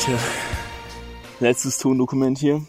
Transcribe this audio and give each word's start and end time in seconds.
Leute, 0.00 0.18
letztes 1.40 1.76
Tondokument 1.76 2.38
hier. 2.38 2.64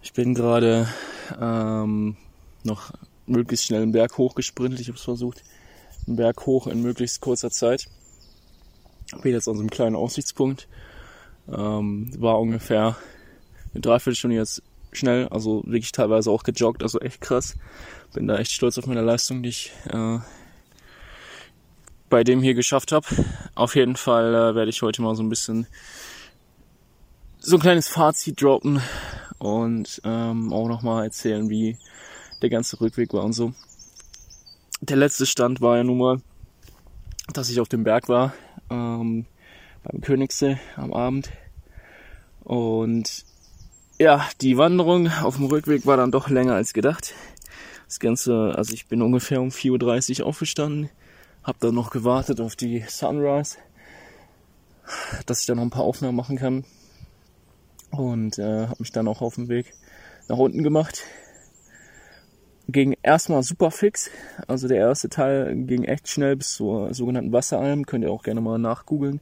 Ich 0.00 0.12
bin 0.12 0.34
gerade 0.34 0.86
ähm, 1.40 2.16
noch 2.62 2.92
möglichst 3.26 3.66
schnell 3.66 3.82
einen 3.82 3.90
Berg 3.90 4.18
hochgesprintet. 4.18 4.78
Ich 4.78 4.86
habe 4.86 4.98
es 4.98 5.02
versucht, 5.02 5.42
einen 6.06 6.14
Berg 6.14 6.46
hoch 6.46 6.68
in 6.68 6.80
möglichst 6.80 7.20
kurzer 7.20 7.50
Zeit. 7.50 7.86
Bin 9.22 9.32
jetzt 9.32 9.48
an 9.48 9.56
so 9.56 9.60
einem 9.60 9.70
kleinen 9.70 9.96
Aussichtspunkt. 9.96 10.68
Ähm, 11.48 12.12
war 12.20 12.38
ungefähr 12.38 12.96
eine 13.72 13.80
Dreiviertelstunde 13.80 14.36
jetzt 14.36 14.62
schnell, 14.92 15.26
also 15.28 15.64
wirklich 15.64 15.90
teilweise 15.90 16.30
auch 16.30 16.44
gejoggt, 16.44 16.84
also 16.84 17.00
echt 17.00 17.20
krass. 17.20 17.56
Bin 18.14 18.28
da 18.28 18.38
echt 18.38 18.52
stolz 18.52 18.78
auf 18.78 18.86
meine 18.86 19.02
Leistung, 19.02 19.42
die 19.42 19.48
ich 19.48 19.72
äh, 19.88 20.18
bei 22.12 22.24
dem 22.24 22.42
hier 22.42 22.52
geschafft 22.52 22.92
habe. 22.92 23.06
Auf 23.54 23.74
jeden 23.74 23.96
Fall 23.96 24.34
äh, 24.34 24.54
werde 24.54 24.68
ich 24.68 24.82
heute 24.82 25.00
mal 25.00 25.16
so 25.16 25.22
ein 25.22 25.30
bisschen 25.30 25.66
so 27.38 27.56
ein 27.56 27.60
kleines 27.62 27.88
Fazit 27.88 28.42
droppen 28.42 28.82
und 29.38 30.02
ähm, 30.04 30.52
auch 30.52 30.68
nochmal 30.68 31.04
erzählen, 31.04 31.48
wie 31.48 31.78
der 32.42 32.50
ganze 32.50 32.78
Rückweg 32.82 33.14
war 33.14 33.24
und 33.24 33.32
so. 33.32 33.54
Der 34.82 34.98
letzte 34.98 35.24
Stand 35.24 35.62
war 35.62 35.78
ja 35.78 35.84
nun 35.84 35.96
mal, 35.96 36.20
dass 37.32 37.48
ich 37.48 37.60
auf 37.60 37.68
dem 37.68 37.82
Berg 37.82 38.10
war, 38.10 38.34
ähm, 38.68 39.24
beim 39.82 40.02
Königssee 40.02 40.58
am 40.76 40.92
Abend. 40.92 41.30
Und 42.44 43.24
ja, 43.98 44.28
die 44.42 44.58
Wanderung 44.58 45.10
auf 45.22 45.36
dem 45.36 45.46
Rückweg 45.46 45.86
war 45.86 45.96
dann 45.96 46.12
doch 46.12 46.28
länger 46.28 46.56
als 46.56 46.74
gedacht. 46.74 47.14
Das 47.86 48.00
Ganze, 48.00 48.52
also 48.54 48.74
ich 48.74 48.86
bin 48.86 49.00
ungefähr 49.00 49.40
um 49.40 49.48
4.30 49.48 50.20
Uhr 50.20 50.26
aufgestanden, 50.26 50.90
hab 51.42 51.58
dann 51.60 51.74
noch 51.74 51.90
gewartet 51.90 52.40
auf 52.40 52.56
die 52.56 52.84
Sunrise, 52.88 53.58
dass 55.26 55.40
ich 55.40 55.46
dann 55.46 55.56
noch 55.56 55.64
ein 55.64 55.70
paar 55.70 55.84
Aufnahmen 55.84 56.16
machen 56.16 56.36
kann. 56.36 56.64
Und 57.90 58.38
äh, 58.38 58.66
habe 58.68 58.76
mich 58.78 58.92
dann 58.92 59.08
auch 59.08 59.20
auf 59.20 59.34
dem 59.34 59.48
Weg 59.48 59.74
nach 60.28 60.38
unten 60.38 60.62
gemacht. 60.62 61.02
Ging 62.68 62.96
erstmal 63.02 63.42
super 63.42 63.70
fix. 63.70 64.08
Also 64.46 64.68
der 64.68 64.78
erste 64.78 65.08
Teil 65.08 65.54
ging 65.66 65.84
echt 65.84 66.08
schnell 66.08 66.36
bis 66.36 66.54
zur 66.54 66.94
sogenannten 66.94 67.32
Wasseralm. 67.32 67.84
Könnt 67.84 68.04
ihr 68.04 68.10
auch 68.10 68.22
gerne 68.22 68.40
mal 68.40 68.58
nachgoogeln. 68.58 69.20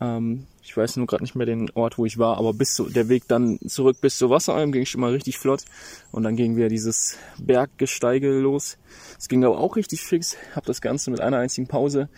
Ähm, 0.00 0.46
ich 0.62 0.76
weiß 0.76 0.96
nur 0.96 1.06
gerade 1.06 1.22
nicht 1.22 1.34
mehr 1.34 1.46
den 1.46 1.70
Ort, 1.74 1.98
wo 1.98 2.06
ich 2.06 2.18
war, 2.18 2.38
aber 2.38 2.52
bis 2.54 2.74
zu, 2.74 2.88
der 2.88 3.08
Weg 3.08 3.28
dann 3.28 3.58
zurück 3.66 3.98
bis 4.00 4.16
zur 4.16 4.30
Wasseralm 4.30 4.72
ging 4.72 4.86
schon 4.86 5.00
mal 5.00 5.12
richtig 5.12 5.38
flott. 5.38 5.64
Und 6.10 6.22
dann 6.22 6.36
ging 6.36 6.56
wieder 6.56 6.68
dieses 6.68 7.18
Berggesteige 7.38 8.30
los. 8.30 8.78
Es 9.18 9.28
ging 9.28 9.44
aber 9.44 9.58
auch 9.58 9.76
richtig 9.76 10.02
fix. 10.02 10.36
Habe 10.54 10.66
das 10.66 10.80
Ganze 10.80 11.10
mit 11.10 11.20
einer 11.20 11.38
einzigen 11.38 11.66
Pause 11.66 12.08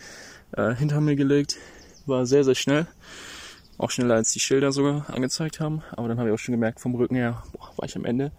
äh, 0.53 0.73
hinter 0.75 1.01
mir 1.01 1.15
gelegt. 1.15 1.57
War 2.05 2.25
sehr, 2.25 2.43
sehr 2.43 2.55
schnell. 2.55 2.87
Auch 3.77 3.91
schneller 3.91 4.15
als 4.15 4.31
die 4.31 4.39
Schilder 4.39 4.71
sogar 4.71 5.09
angezeigt 5.09 5.59
haben. 5.59 5.83
Aber 5.91 6.07
dann 6.07 6.17
habe 6.17 6.29
ich 6.29 6.33
auch 6.33 6.39
schon 6.39 6.53
gemerkt, 6.53 6.79
vom 6.79 6.95
Rücken 6.95 7.15
her 7.15 7.43
boah, 7.51 7.71
war 7.75 7.85
ich 7.85 7.95
am 7.95 8.05
Ende. 8.05 8.31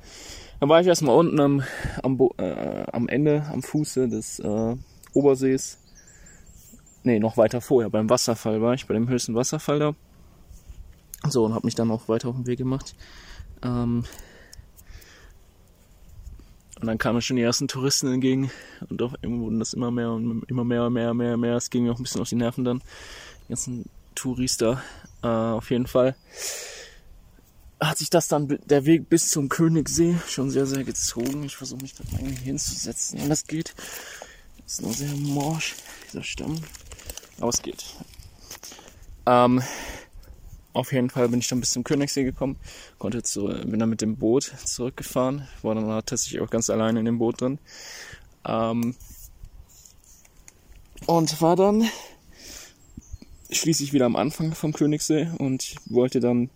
Dann 0.59 0.69
war 0.69 0.81
ich 0.81 0.86
erstmal 0.86 1.16
unten 1.16 1.39
am, 1.39 1.62
am, 2.03 2.19
äh, 2.39 2.84
am 2.91 3.09
Ende, 3.09 3.47
am 3.53 3.62
Fuße 3.62 4.09
des 4.09 4.41
äh, 4.41 4.77
Obersees 5.12 5.78
nee, 7.08 7.18
noch 7.18 7.38
weiter 7.38 7.60
vorher, 7.60 7.88
beim 7.88 8.10
Wasserfall 8.10 8.60
war 8.60 8.74
ich, 8.74 8.86
bei 8.86 8.94
dem 8.94 9.08
höchsten 9.08 9.34
Wasserfall 9.34 9.78
da. 9.78 9.94
So, 11.28 11.44
und 11.44 11.54
habe 11.54 11.66
mich 11.66 11.74
dann 11.74 11.90
auch 11.90 12.08
weiter 12.08 12.28
auf 12.28 12.36
den 12.36 12.46
Weg 12.46 12.58
gemacht. 12.58 12.94
Ähm 13.62 14.04
und 16.80 16.86
dann 16.86 16.98
kamen 16.98 17.22
schon 17.22 17.36
die 17.36 17.42
ersten 17.42 17.66
Touristen 17.66 18.12
entgegen 18.12 18.52
und 18.88 19.02
auf 19.02 19.12
einmal 19.22 19.40
wurden 19.40 19.58
das 19.58 19.72
immer 19.72 19.90
mehr 19.90 20.12
und 20.12 20.44
immer 20.48 20.64
mehr, 20.64 20.90
mehr, 20.90 21.12
mehr, 21.12 21.36
mehr. 21.36 21.56
Es 21.56 21.70
ging 21.70 21.84
mir 21.84 21.92
auch 21.92 21.98
ein 21.98 22.04
bisschen 22.04 22.20
auf 22.20 22.28
die 22.28 22.36
Nerven 22.36 22.64
dann. 22.64 22.82
Die 23.44 23.48
ganzen 23.48 23.86
Tourister. 24.14 24.82
Äh, 25.22 25.26
auf 25.26 25.70
jeden 25.70 25.88
Fall 25.88 26.14
hat 27.80 27.98
sich 27.98 28.10
das 28.10 28.28
dann 28.28 28.58
der 28.66 28.84
Weg 28.84 29.08
bis 29.08 29.30
zum 29.30 29.48
Königssee 29.48 30.16
schon 30.28 30.50
sehr, 30.50 30.66
sehr 30.66 30.84
gezogen. 30.84 31.42
Ich 31.42 31.56
versuche 31.56 31.82
mich 31.82 31.94
da 31.94 32.04
hinzusetzen, 32.44 33.20
wenn 33.20 33.28
das 33.28 33.47
geht. 33.47 33.74
Ist 34.64 34.82
nur 34.82 34.92
sehr 34.92 35.14
morsch, 35.16 35.74
dieser 36.06 36.22
Stamm. 36.22 36.60
Aber 37.41 37.50
es 37.50 37.62
geht. 37.62 37.84
Ähm, 39.26 39.62
auf 40.72 40.93
jeden 40.93 41.10
Fall 41.10 41.28
bin 41.28 41.41
ich 41.41 41.49
dann 41.49 41.60
bis 41.60 41.72
zum 41.72 41.84
Königssee 41.84 42.25
gekommen, 42.25 42.56
konnte 42.99 43.22
zu, 43.22 43.47
bin 43.47 43.78
dann 43.78 43.91
mit 43.91 44.00
dem 44.00 44.16
Boot 44.16 44.53
zurückgefahren, 44.65 45.48
war 45.62 45.75
dann 45.75 45.87
tatsächlich 46.04 46.41
auch 46.41 46.50
ganz 46.50 46.71
alleine 46.71 47.00
in 47.00 47.04
dem 47.04 47.19
Boot 47.19 47.41
drin. 47.41 47.59
Ähm, 48.47 48.94
und 51.06 51.41
war 51.41 51.56
dann 51.56 51.88
schließlich 53.50 53.93
wieder 53.93 54.06
am 54.06 54.16
Anfang 54.16 54.54
vom 54.54 54.72
Königssee 54.72 55.28
und 55.38 55.75
wollte 55.87 56.21
dann 56.21 56.50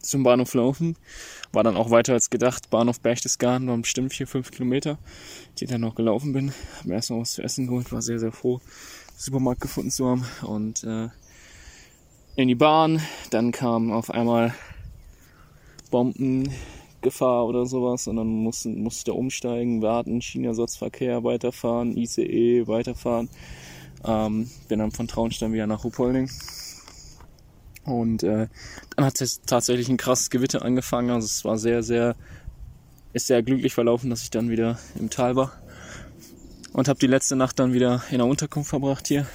zum 0.00 0.22
Bahnhof 0.22 0.54
laufen. 0.54 0.96
War 1.52 1.64
dann 1.64 1.76
auch 1.76 1.90
weiter 1.90 2.12
als 2.12 2.30
gedacht. 2.30 2.70
Bahnhof 2.70 3.00
Berchtesgaden 3.00 3.68
waren 3.68 3.82
bestimmt 3.82 4.12
vier, 4.12 4.26
fünf 4.26 4.50
Kilometer, 4.50 4.98
die 5.58 5.66
dann 5.66 5.80
noch 5.80 5.94
gelaufen 5.94 6.32
bin. 6.32 6.52
Hab 6.78 6.86
mir 6.86 6.94
erst 6.94 7.10
noch 7.10 7.20
was 7.20 7.32
zu 7.32 7.42
essen 7.42 7.66
geholt, 7.66 7.90
war 7.92 8.02
sehr, 8.02 8.18
sehr 8.18 8.32
froh, 8.32 8.60
Supermarkt 9.18 9.60
gefunden 9.60 9.90
zu 9.90 10.06
haben 10.06 10.24
und 10.42 10.84
äh, 10.84 11.08
in 12.36 12.46
die 12.46 12.54
Bahn. 12.54 13.02
Dann 13.30 13.50
kam 13.50 13.90
auf 13.90 14.10
einmal 14.10 14.54
Bombengefahr 15.90 17.44
oder 17.44 17.66
sowas 17.66 18.06
und 18.06 18.14
dann 18.14 18.28
mussten, 18.28 18.80
musste 18.80 19.12
umsteigen, 19.12 19.82
warten, 19.82 20.22
Schienenersatzverkehr 20.22 21.24
weiterfahren, 21.24 21.96
ICE 21.96 22.68
weiterfahren. 22.68 23.28
Ähm, 24.04 24.48
bin 24.68 24.78
dann 24.78 24.92
von 24.92 25.08
Traunstein 25.08 25.52
wieder 25.52 25.66
nach 25.66 25.82
Ruhpolding. 25.82 26.30
Und 27.84 28.22
äh, 28.22 28.46
dann 28.94 29.04
hat 29.04 29.20
es 29.20 29.40
tatsächlich 29.42 29.88
ein 29.88 29.96
krasses 29.96 30.30
Gewitter 30.30 30.62
angefangen. 30.62 31.10
Also 31.10 31.26
es 31.26 31.44
war 31.44 31.58
sehr, 31.58 31.82
sehr, 31.82 32.14
ist 33.14 33.26
sehr 33.26 33.42
glücklich 33.42 33.74
verlaufen, 33.74 34.10
dass 34.10 34.22
ich 34.22 34.30
dann 34.30 34.48
wieder 34.48 34.78
im 34.96 35.10
Tal 35.10 35.34
war 35.34 35.52
und 36.72 36.88
habe 36.88 36.98
die 36.98 37.06
letzte 37.06 37.36
Nacht 37.36 37.58
dann 37.58 37.72
wieder 37.72 38.02
in 38.10 38.18
der 38.18 38.26
Unterkunft 38.26 38.70
verbracht 38.70 39.08
hier. 39.08 39.26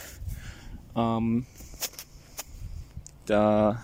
Ähm, 0.96 1.46
da 3.26 3.84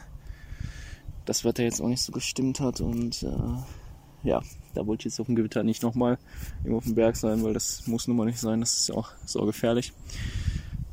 das 1.26 1.46
Wetter 1.46 1.64
jetzt 1.64 1.82
auch 1.82 1.88
nicht 1.88 2.02
so 2.02 2.12
gestimmt 2.12 2.60
hat 2.60 2.82
und 2.82 3.24
äh, 3.24 4.28
ja, 4.28 4.42
da 4.74 4.86
wollte 4.86 5.02
ich 5.02 5.14
jetzt 5.14 5.20
auf 5.20 5.28
dem 5.28 5.36
Gewitter 5.36 5.64
nicht 5.64 5.84
nochmal 5.84 6.18
irgendwo 6.60 6.78
auf 6.78 6.84
dem 6.84 6.96
Berg 6.96 7.16
sein, 7.16 7.44
weil 7.44 7.54
das 7.54 7.88
muss 7.88 8.08
nun 8.08 8.18
mal 8.18 8.26
nicht 8.26 8.40
sein, 8.40 8.60
das 8.60 8.78
ist 8.78 8.90
ja 8.90 8.96
auch 8.96 9.12
so 9.26 9.46
gefährlich. 9.46 9.94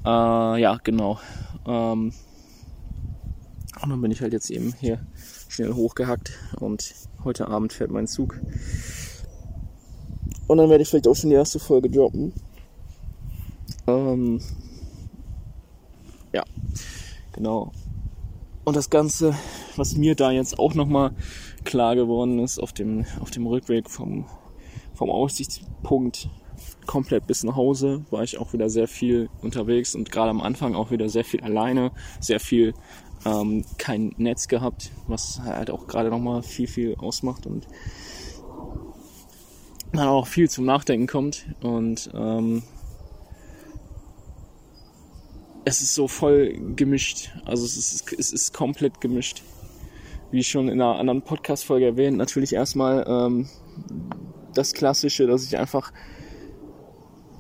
Äh, 0.04 0.08
ja, 0.60 0.78
genau. 0.82 1.18
Ähm, 1.66 2.12
und 3.82 3.90
dann 3.90 4.00
bin 4.00 4.10
ich 4.10 4.20
halt 4.20 4.32
jetzt 4.32 4.50
eben 4.50 4.74
hier 4.78 5.04
schnell 5.48 5.72
hochgehackt 5.72 6.32
und 6.60 6.94
heute 7.24 7.48
Abend 7.48 7.72
fährt 7.72 7.90
mein 7.90 8.06
Zug. 8.06 8.40
Und 10.46 10.58
dann 10.58 10.70
werde 10.70 10.82
ich 10.82 10.88
vielleicht 10.88 11.08
auch 11.08 11.16
schon 11.16 11.30
die 11.30 11.36
erste 11.36 11.58
Folge 11.58 11.90
droppen. 11.90 12.32
Ähm, 13.86 14.40
ja, 16.32 16.44
genau. 17.32 17.72
Und 18.64 18.76
das 18.76 18.90
Ganze, 18.90 19.34
was 19.76 19.96
mir 19.96 20.16
da 20.16 20.32
jetzt 20.32 20.58
auch 20.58 20.74
nochmal 20.74 21.12
klar 21.64 21.94
geworden 21.94 22.40
ist, 22.40 22.58
auf 22.58 22.72
dem, 22.72 23.04
auf 23.20 23.30
dem 23.30 23.46
Rückweg 23.46 23.88
vom, 23.88 24.26
vom 24.94 25.10
Aussichtspunkt 25.10 26.28
komplett 26.86 27.26
bis 27.26 27.44
nach 27.44 27.56
Hause, 27.56 28.04
war 28.10 28.22
ich 28.22 28.38
auch 28.38 28.52
wieder 28.52 28.68
sehr 28.68 28.88
viel 28.88 29.28
unterwegs 29.42 29.94
und 29.94 30.10
gerade 30.10 30.30
am 30.30 30.40
Anfang 30.40 30.74
auch 30.74 30.90
wieder 30.90 31.08
sehr 31.08 31.24
viel 31.24 31.42
alleine, 31.42 31.92
sehr 32.20 32.40
viel 32.40 32.74
ähm, 33.24 33.64
kein 33.78 34.14
Netz 34.16 34.48
gehabt, 34.48 34.90
was 35.06 35.40
halt 35.42 35.70
auch 35.70 35.86
gerade 35.86 36.10
nochmal 36.10 36.42
viel, 36.42 36.66
viel 36.66 36.96
ausmacht 36.96 37.46
und 37.46 37.66
dann 39.92 40.08
auch 40.08 40.26
viel 40.26 40.50
zum 40.50 40.64
Nachdenken 40.64 41.06
kommt 41.06 41.46
und 41.62 42.10
ähm, 42.14 42.62
es 45.66 45.82
ist 45.82 45.94
so 45.96 46.06
voll 46.06 46.56
gemischt. 46.76 47.30
Also 47.44 47.64
es 47.64 47.76
ist, 47.76 48.12
es 48.12 48.32
ist 48.32 48.54
komplett 48.54 49.00
gemischt. 49.00 49.42
Wie 50.30 50.44
schon 50.44 50.68
in 50.68 50.80
einer 50.80 50.96
anderen 50.96 51.22
Podcast-Folge 51.22 51.86
erwähnt, 51.86 52.16
natürlich 52.16 52.52
erstmal 52.52 53.04
ähm, 53.08 53.48
das 54.54 54.74
Klassische, 54.74 55.26
dass 55.26 55.44
ich 55.44 55.58
einfach 55.58 55.92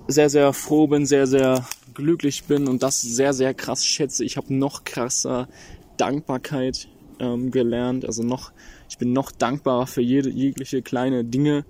sehr, 0.08 0.28
sehr 0.28 0.52
froh 0.52 0.88
bin, 0.88 1.06
sehr, 1.06 1.28
sehr 1.28 1.64
glücklich 1.94 2.44
bin 2.44 2.66
und 2.66 2.82
das 2.82 3.00
sehr, 3.00 3.32
sehr 3.32 3.54
krass 3.54 3.86
schätze. 3.86 4.24
Ich 4.24 4.36
habe 4.36 4.52
noch 4.52 4.82
krasser 4.82 5.48
Dankbarkeit 5.96 6.88
ähm, 7.20 7.52
gelernt. 7.52 8.04
Also 8.04 8.24
noch, 8.24 8.50
ich 8.88 8.98
bin 8.98 9.12
noch 9.12 9.30
dankbarer 9.30 9.86
für 9.86 10.02
jede, 10.02 10.30
jegliche 10.30 10.82
kleine 10.82 11.24
Dinge. 11.24 11.64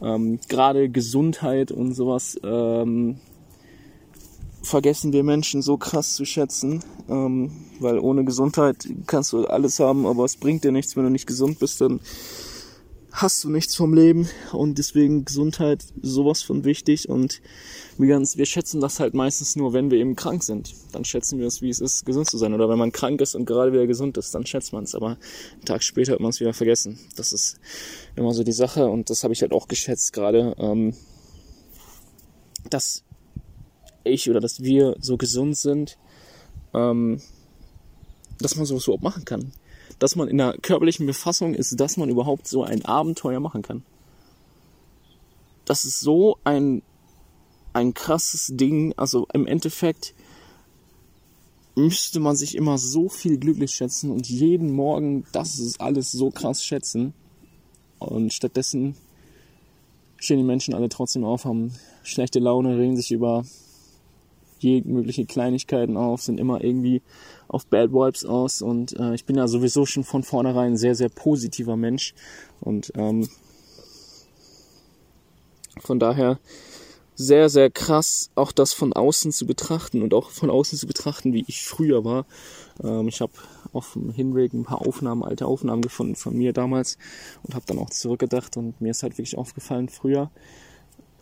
Ähm, 0.00 0.40
Gerade 0.48 0.88
Gesundheit 0.88 1.72
und 1.72 1.92
sowas 1.92 2.40
ähm, 2.42 3.18
vergessen 4.64 5.12
wir 5.12 5.22
Menschen 5.22 5.62
so 5.62 5.76
krass 5.76 6.14
zu 6.14 6.24
schätzen, 6.24 6.82
ähm, 7.08 7.52
weil 7.80 7.98
ohne 7.98 8.24
Gesundheit 8.24 8.88
kannst 9.06 9.32
du 9.32 9.46
alles 9.46 9.78
haben, 9.78 10.06
aber 10.06 10.24
es 10.24 10.36
bringt 10.36 10.64
dir 10.64 10.72
nichts, 10.72 10.96
wenn 10.96 11.04
du 11.04 11.10
nicht 11.10 11.26
gesund 11.26 11.58
bist, 11.58 11.80
dann 11.80 12.00
hast 13.14 13.44
du 13.44 13.48
nichts 13.48 13.76
vom 13.76 13.94
Leben 13.94 14.28
und 14.52 14.76
deswegen 14.76 15.24
Gesundheit 15.24 15.84
sowas 16.02 16.42
von 16.42 16.64
wichtig 16.64 17.08
und 17.08 17.40
wir, 17.96 18.08
ganz, 18.08 18.36
wir 18.36 18.44
schätzen 18.44 18.80
das 18.80 18.98
halt 18.98 19.14
meistens 19.14 19.54
nur, 19.54 19.72
wenn 19.72 19.92
wir 19.92 19.98
eben 19.98 20.16
krank 20.16 20.42
sind. 20.42 20.74
Dann 20.90 21.04
schätzen 21.04 21.38
wir 21.38 21.46
es, 21.46 21.62
wie 21.62 21.68
es 21.68 21.80
ist, 21.80 22.04
gesund 22.04 22.28
zu 22.28 22.38
sein. 22.38 22.54
Oder 22.54 22.68
wenn 22.68 22.78
man 22.78 22.90
krank 22.90 23.20
ist 23.20 23.36
und 23.36 23.44
gerade 23.44 23.72
wieder 23.72 23.86
gesund 23.86 24.18
ist, 24.18 24.34
dann 24.34 24.44
schätzt 24.46 24.72
man 24.72 24.82
es. 24.82 24.96
Aber 24.96 25.10
einen 25.52 25.64
Tag 25.64 25.84
später 25.84 26.12
hat 26.12 26.20
man 26.20 26.30
es 26.30 26.40
wieder 26.40 26.52
vergessen. 26.52 26.98
Das 27.14 27.32
ist 27.32 27.60
immer 28.16 28.34
so 28.34 28.42
die 28.42 28.52
Sache 28.52 28.88
und 28.88 29.10
das 29.10 29.22
habe 29.22 29.32
ich 29.32 29.42
halt 29.42 29.52
auch 29.52 29.68
geschätzt 29.68 30.12
gerade, 30.12 30.56
ähm, 30.58 30.94
dass 32.68 33.04
ich 34.04 34.30
oder 34.30 34.40
dass 34.40 34.62
wir 34.62 34.96
so 35.00 35.16
gesund 35.16 35.56
sind, 35.56 35.98
ähm, 36.72 37.20
dass 38.40 38.56
man 38.56 38.66
sowas 38.66 38.84
überhaupt 38.84 39.02
machen 39.02 39.24
kann 39.24 39.52
dass 39.98 40.16
man 40.16 40.28
in 40.28 40.38
der 40.38 40.56
körperlichen 40.60 41.06
Befassung 41.06 41.54
ist, 41.54 41.78
dass 41.78 41.96
man 41.96 42.08
überhaupt 42.08 42.46
so 42.46 42.62
ein 42.62 42.84
Abenteuer 42.84 43.40
machen 43.40 43.62
kann. 43.62 43.82
Das 45.64 45.84
ist 45.84 46.00
so 46.00 46.38
ein, 46.44 46.82
ein 47.72 47.94
krasses 47.94 48.50
Ding. 48.52 48.92
Also 48.96 49.26
im 49.32 49.46
Endeffekt 49.46 50.14
müsste 51.74 52.20
man 52.20 52.36
sich 52.36 52.54
immer 52.54 52.78
so 52.78 53.08
viel 53.08 53.38
glücklich 53.38 53.72
schätzen 53.72 54.10
und 54.10 54.28
jeden 54.28 54.72
Morgen 54.72 55.24
das 55.32 55.58
ist 55.58 55.80
alles 55.80 56.12
so 56.12 56.30
krass 56.30 56.64
schätzen. 56.64 57.14
Und 57.98 58.32
stattdessen 58.32 58.96
stehen 60.18 60.38
die 60.38 60.44
Menschen 60.44 60.74
alle 60.74 60.88
trotzdem 60.88 61.24
auf, 61.24 61.44
haben 61.44 61.72
schlechte 62.02 62.38
Laune, 62.38 62.78
regen 62.78 62.96
sich 62.96 63.10
über 63.10 63.44
jegliche 64.58 65.26
Kleinigkeiten 65.26 65.96
auf, 65.96 66.22
sind 66.22 66.40
immer 66.40 66.62
irgendwie 66.62 67.02
auf 67.48 67.66
Bad 67.66 67.92
Vibes 67.92 68.24
aus 68.24 68.62
und 68.62 68.98
äh, 68.98 69.14
ich 69.14 69.24
bin 69.24 69.36
ja 69.36 69.46
sowieso 69.46 69.86
schon 69.86 70.04
von 70.04 70.22
vornherein 70.22 70.72
ein 70.72 70.76
sehr, 70.76 70.94
sehr 70.94 71.08
positiver 71.08 71.76
Mensch 71.76 72.14
und 72.60 72.92
ähm, 72.96 73.28
von 75.80 75.98
daher 75.98 76.38
sehr, 77.16 77.48
sehr 77.48 77.70
krass, 77.70 78.30
auch 78.34 78.50
das 78.50 78.72
von 78.72 78.92
außen 78.92 79.30
zu 79.30 79.46
betrachten 79.46 80.02
und 80.02 80.14
auch 80.14 80.30
von 80.30 80.50
außen 80.50 80.78
zu 80.78 80.86
betrachten, 80.86 81.32
wie 81.32 81.44
ich 81.46 81.62
früher 81.62 82.04
war. 82.04 82.26
Ähm, 82.82 83.08
ich 83.08 83.20
habe 83.20 83.32
auf 83.72 83.92
dem 83.92 84.10
Hinweg 84.10 84.52
ein 84.52 84.64
paar 84.64 84.80
Aufnahmen, 84.80 85.22
alte 85.22 85.46
Aufnahmen 85.46 85.82
gefunden 85.82 86.16
von 86.16 86.36
mir 86.36 86.52
damals 86.52 86.98
und 87.42 87.54
habe 87.54 87.66
dann 87.66 87.78
auch 87.78 87.90
zurückgedacht 87.90 88.56
und 88.56 88.80
mir 88.80 88.90
ist 88.90 89.02
halt 89.02 89.16
wirklich 89.18 89.38
aufgefallen, 89.38 89.88
früher 89.88 90.30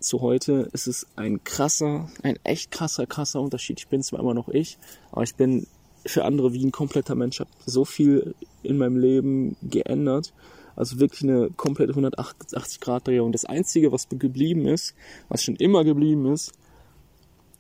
zu 0.03 0.21
heute 0.21 0.69
ist 0.73 0.87
es 0.87 1.07
ein 1.17 1.45
krasser, 1.45 2.11
ein 2.23 2.39
echt 2.45 2.71
krasser, 2.71 3.07
krasser 3.07 3.41
Unterschied. 3.41 3.81
Ich 3.81 3.89
bin 3.89 4.03
zwar 4.03 4.21
immer 4.21 4.35
noch 4.35 4.49
ich, 4.49 4.79
aber 5.11 5.23
ich 5.23 5.35
bin 5.35 5.67
für 6.05 6.25
andere 6.25 6.53
wie 6.53 6.65
ein 6.65 6.73
kompletter 6.73 7.15
Mensch. 7.15 7.37
Ich 7.37 7.41
habe 7.41 7.51
so 7.65 7.85
viel 7.85 8.35
in 8.63 8.79
meinem 8.79 8.97
Leben 8.97 9.57
geändert. 9.63 10.33
Also 10.75 10.99
wirklich 10.99 11.23
eine 11.23 11.51
komplette 11.51 11.93
180-Grad-Drehung. 11.93 13.33
Das 13.33 13.45
Einzige, 13.45 13.93
was 13.93 14.09
geblieben 14.09 14.67
ist, 14.67 14.95
was 15.29 15.43
schon 15.43 15.57
immer 15.57 15.85
geblieben 15.85 16.33
ist, 16.33 16.53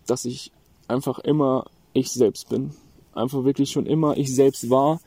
dass 0.06 0.24
ich 0.24 0.50
einfach 0.88 1.18
immer 1.18 1.66
ich 1.92 2.10
selbst 2.10 2.48
bin. 2.48 2.72
Einfach 3.14 3.44
wirklich 3.44 3.70
schon 3.70 3.86
immer 3.86 4.16
ich 4.16 4.34
selbst 4.34 4.70
war. 4.70 5.00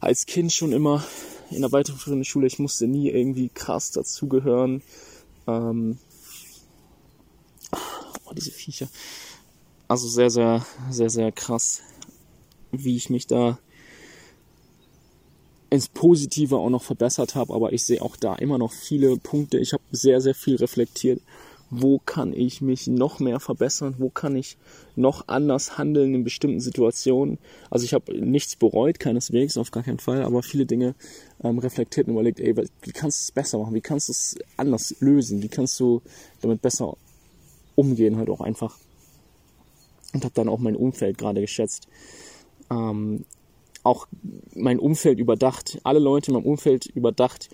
Als 0.00 0.24
Kind 0.24 0.52
schon 0.52 0.72
immer 0.72 1.04
in 1.50 1.60
der 1.60 1.72
weiterführenden 1.72 2.24
Schule. 2.24 2.46
Ich 2.46 2.58
musste 2.58 2.86
nie 2.86 3.10
irgendwie 3.10 3.50
krass 3.50 3.90
dazugehören. 3.90 4.82
Ähm, 5.46 5.98
oh, 8.30 8.34
diese 8.34 8.50
Viecher. 8.50 8.88
Also 9.88 10.08
sehr, 10.08 10.30
sehr, 10.30 10.64
sehr, 10.90 11.10
sehr 11.10 11.32
krass, 11.32 11.82
wie 12.70 12.96
ich 12.96 13.10
mich 13.10 13.26
da 13.26 13.58
ins 15.70 15.88
Positive 15.88 16.56
auch 16.56 16.70
noch 16.70 16.82
verbessert 16.82 17.34
habe, 17.34 17.54
aber 17.54 17.72
ich 17.72 17.84
sehe 17.84 18.02
auch 18.02 18.16
da 18.16 18.34
immer 18.34 18.58
noch 18.58 18.72
viele 18.72 19.16
Punkte. 19.16 19.58
Ich 19.58 19.72
habe 19.72 19.82
sehr, 19.92 20.20
sehr 20.20 20.34
viel 20.34 20.56
reflektiert. 20.56 21.20
Wo 21.72 22.00
kann 22.04 22.32
ich 22.32 22.60
mich 22.60 22.88
noch 22.88 23.20
mehr 23.20 23.38
verbessern? 23.38 23.94
Wo 23.98 24.10
kann 24.10 24.34
ich 24.34 24.56
noch 24.96 25.28
anders 25.28 25.78
handeln 25.78 26.12
in 26.16 26.24
bestimmten 26.24 26.58
Situationen? 26.58 27.38
Also 27.70 27.84
ich 27.84 27.94
habe 27.94 28.12
nichts 28.20 28.56
bereut, 28.56 28.98
keineswegs, 28.98 29.56
auf 29.56 29.70
gar 29.70 29.84
keinen 29.84 30.00
Fall, 30.00 30.24
aber 30.24 30.42
viele 30.42 30.66
Dinge 30.66 30.96
ähm, 31.44 31.60
reflektiert 31.60 32.08
und 32.08 32.14
überlegt, 32.14 32.40
ey, 32.40 32.56
wie 32.56 32.90
kannst 32.90 33.20
du 33.20 33.24
es 33.26 33.32
besser 33.32 33.58
machen? 33.58 33.74
Wie 33.74 33.80
kannst 33.80 34.08
du 34.08 34.12
es 34.12 34.36
anders 34.56 34.96
lösen? 34.98 35.42
Wie 35.44 35.48
kannst 35.48 35.78
du 35.78 36.02
damit 36.40 36.60
besser 36.60 36.96
umgehen 37.80 38.16
halt 38.16 38.28
auch 38.28 38.40
einfach. 38.40 38.76
Und 40.12 40.24
habe 40.24 40.34
dann 40.34 40.48
auch 40.48 40.58
mein 40.58 40.76
Umfeld 40.76 41.18
gerade 41.18 41.40
geschätzt. 41.40 41.88
Ähm, 42.70 43.24
auch 43.82 44.06
mein 44.54 44.78
Umfeld 44.78 45.18
überdacht, 45.18 45.80
alle 45.84 46.00
Leute 46.00 46.30
in 46.30 46.34
meinem 46.34 46.46
Umfeld 46.46 46.86
überdacht, 46.86 47.48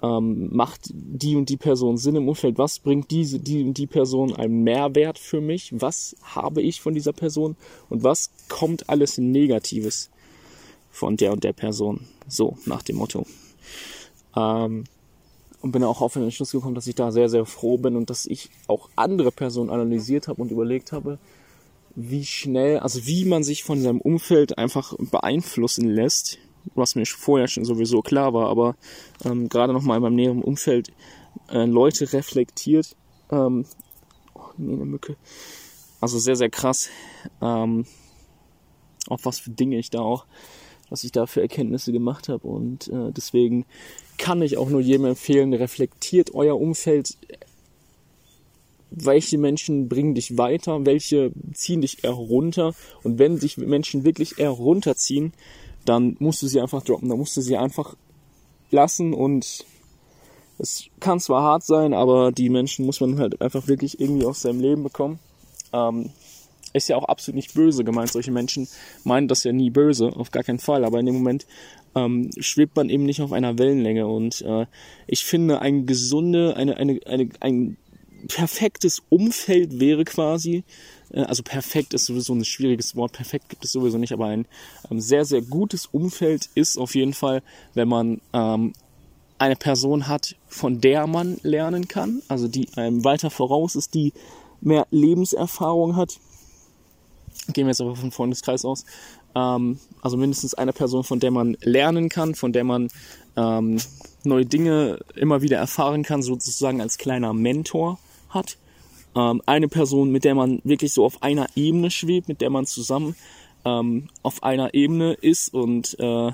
ähm, 0.00 0.48
macht 0.52 0.90
die 0.92 1.34
und 1.34 1.48
die 1.48 1.56
Person 1.56 1.96
Sinn 1.96 2.16
im 2.16 2.28
Umfeld, 2.28 2.58
was 2.58 2.78
bringt 2.78 3.10
diese, 3.10 3.40
die 3.40 3.64
und 3.64 3.78
die 3.78 3.88
Person 3.88 4.34
einen 4.34 4.62
Mehrwert 4.62 5.18
für 5.18 5.40
mich, 5.40 5.72
was 5.74 6.16
habe 6.22 6.62
ich 6.62 6.80
von 6.80 6.94
dieser 6.94 7.12
Person 7.12 7.56
und 7.88 8.04
was 8.04 8.30
kommt 8.48 8.88
alles 8.88 9.18
Negatives 9.18 10.10
von 10.90 11.16
der 11.16 11.32
und 11.32 11.42
der 11.42 11.52
Person. 11.52 12.06
So, 12.28 12.56
nach 12.66 12.82
dem 12.82 12.96
Motto. 12.96 13.26
Ähm, 14.36 14.84
und 15.62 15.72
bin 15.72 15.84
auch 15.84 16.00
auf 16.00 16.14
den 16.14 16.24
Entschluss 16.24 16.50
gekommen, 16.50 16.74
dass 16.74 16.86
ich 16.88 16.96
da 16.96 17.12
sehr, 17.12 17.28
sehr 17.28 17.46
froh 17.46 17.78
bin 17.78 17.96
und 17.96 18.10
dass 18.10 18.26
ich 18.26 18.50
auch 18.66 18.90
andere 18.96 19.30
Personen 19.30 19.70
analysiert 19.70 20.28
habe 20.28 20.42
und 20.42 20.50
überlegt 20.50 20.92
habe, 20.92 21.18
wie 21.94 22.24
schnell, 22.24 22.78
also 22.80 23.06
wie 23.06 23.24
man 23.24 23.44
sich 23.44 23.62
von 23.62 23.80
seinem 23.80 24.00
Umfeld 24.00 24.58
einfach 24.58 24.94
beeinflussen 24.98 25.88
lässt, 25.88 26.38
was 26.74 26.94
mir 26.94 27.06
vorher 27.06 27.48
schon 27.48 27.64
sowieso 27.64 28.02
klar 28.02 28.34
war, 28.34 28.48
aber 28.48 28.76
ähm, 29.24 29.48
gerade 29.48 29.72
nochmal 29.72 29.98
in 29.98 30.02
meinem 30.02 30.16
näheren 30.16 30.42
Umfeld 30.42 30.92
äh, 31.48 31.64
Leute 31.64 32.12
reflektiert. 32.12 32.96
Ähm, 33.30 33.64
oh, 34.34 34.40
nee, 34.56 34.72
eine 34.72 34.84
Mücke. 34.84 35.16
Also 36.00 36.18
sehr, 36.18 36.36
sehr 36.36 36.50
krass, 36.50 36.88
ähm, 37.40 37.86
auf 39.06 39.24
was 39.24 39.38
für 39.38 39.50
Dinge 39.50 39.78
ich 39.78 39.90
da 39.90 40.00
auch, 40.00 40.26
was 40.92 41.04
ich 41.04 41.10
da 41.10 41.26
für 41.26 41.40
Erkenntnisse 41.40 41.90
gemacht 41.90 42.28
habe. 42.28 42.46
Und 42.46 42.88
äh, 42.88 43.10
deswegen 43.10 43.64
kann 44.18 44.42
ich 44.42 44.58
auch 44.58 44.68
nur 44.68 44.82
jedem 44.82 45.06
empfehlen, 45.06 45.54
reflektiert 45.54 46.34
euer 46.34 46.60
Umfeld. 46.60 47.16
Welche 48.90 49.38
Menschen 49.38 49.88
bringen 49.88 50.14
dich 50.14 50.36
weiter, 50.36 50.84
welche 50.84 51.32
ziehen 51.54 51.80
dich 51.80 52.04
eher 52.04 52.10
runter? 52.10 52.74
Und 53.02 53.18
wenn 53.18 53.38
sich 53.38 53.56
Menschen 53.56 54.04
wirklich 54.04 54.38
eher 54.38 54.50
runterziehen, 54.50 55.32
dann 55.86 56.16
musst 56.20 56.42
du 56.42 56.46
sie 56.46 56.60
einfach 56.60 56.82
droppen, 56.82 57.08
dann 57.08 57.18
musst 57.18 57.36
du 57.38 57.40
sie 57.40 57.56
einfach 57.56 57.96
lassen. 58.70 59.14
Und 59.14 59.64
es 60.58 60.84
kann 61.00 61.20
zwar 61.20 61.42
hart 61.42 61.64
sein, 61.64 61.94
aber 61.94 62.32
die 62.32 62.50
Menschen 62.50 62.84
muss 62.84 63.00
man 63.00 63.18
halt 63.18 63.40
einfach 63.40 63.66
wirklich 63.66 63.98
irgendwie 63.98 64.26
aus 64.26 64.42
seinem 64.42 64.60
Leben 64.60 64.82
bekommen. 64.82 65.20
Ähm, 65.72 66.10
ist 66.72 66.88
ja 66.88 66.96
auch 66.96 67.04
absolut 67.04 67.36
nicht 67.36 67.54
böse 67.54 67.84
gemeint. 67.84 68.12
Solche 68.12 68.30
Menschen 68.30 68.68
meinen 69.04 69.28
das 69.28 69.44
ja 69.44 69.52
nie 69.52 69.70
böse, 69.70 70.08
auf 70.16 70.30
gar 70.30 70.42
keinen 70.42 70.58
Fall. 70.58 70.84
Aber 70.84 71.00
in 71.00 71.06
dem 71.06 71.14
Moment 71.16 71.46
ähm, 71.94 72.30
schwebt 72.38 72.76
man 72.76 72.88
eben 72.88 73.04
nicht 73.04 73.20
auf 73.20 73.32
einer 73.32 73.58
Wellenlänge. 73.58 74.06
Und 74.06 74.42
äh, 74.42 74.66
ich 75.06 75.24
finde, 75.24 75.60
ein 75.60 75.86
gesunde, 75.86 76.56
eine, 76.56 76.76
eine, 76.76 77.00
eine, 77.06 77.28
ein 77.40 77.76
perfektes 78.28 79.02
Umfeld 79.08 79.80
wäre 79.80 80.04
quasi, 80.04 80.64
äh, 81.12 81.22
also 81.22 81.42
perfekt 81.42 81.94
ist 81.94 82.06
sowieso 82.06 82.34
ein 82.34 82.44
schwieriges 82.44 82.96
Wort, 82.96 83.12
perfekt 83.12 83.48
gibt 83.48 83.64
es 83.64 83.72
sowieso 83.72 83.98
nicht, 83.98 84.12
aber 84.12 84.26
ein 84.26 84.46
ähm, 84.90 85.00
sehr, 85.00 85.24
sehr 85.24 85.42
gutes 85.42 85.86
Umfeld 85.86 86.48
ist 86.54 86.78
auf 86.78 86.94
jeden 86.94 87.14
Fall, 87.14 87.42
wenn 87.74 87.88
man 87.88 88.20
ähm, 88.32 88.72
eine 89.38 89.56
Person 89.56 90.06
hat, 90.06 90.36
von 90.46 90.80
der 90.80 91.06
man 91.06 91.38
lernen 91.42 91.88
kann, 91.88 92.22
also 92.28 92.46
die 92.46 92.68
einem 92.76 93.04
weiter 93.04 93.30
voraus 93.30 93.74
ist, 93.74 93.94
die 93.94 94.12
mehr 94.60 94.86
Lebenserfahrung 94.90 95.96
hat. 95.96 96.20
Gehen 97.48 97.66
wir 97.66 97.70
jetzt 97.70 97.80
aber 97.80 97.96
vom 97.96 98.12
Freundeskreis 98.12 98.64
aus. 98.64 98.84
Ähm, 99.34 99.78
also 100.00 100.16
mindestens 100.16 100.54
eine 100.54 100.72
Person, 100.72 101.04
von 101.04 101.20
der 101.20 101.30
man 101.30 101.56
lernen 101.62 102.08
kann, 102.08 102.34
von 102.34 102.52
der 102.52 102.64
man 102.64 102.88
ähm, 103.36 103.78
neue 104.24 104.46
Dinge 104.46 105.00
immer 105.16 105.42
wieder 105.42 105.58
erfahren 105.58 106.02
kann, 106.04 106.22
sozusagen 106.22 106.80
als 106.80 106.98
kleiner 106.98 107.32
Mentor 107.32 107.98
hat. 108.28 108.58
Ähm, 109.16 109.42
eine 109.46 109.68
Person, 109.68 110.10
mit 110.10 110.24
der 110.24 110.34
man 110.34 110.60
wirklich 110.64 110.92
so 110.92 111.04
auf 111.04 111.22
einer 111.22 111.46
Ebene 111.56 111.90
schwebt, 111.90 112.28
mit 112.28 112.40
der 112.40 112.50
man 112.50 112.66
zusammen 112.66 113.16
ähm, 113.64 114.08
auf 114.22 114.42
einer 114.42 114.74
Ebene 114.74 115.14
ist 115.14 115.52
und 115.52 115.98
äh, 115.98 116.32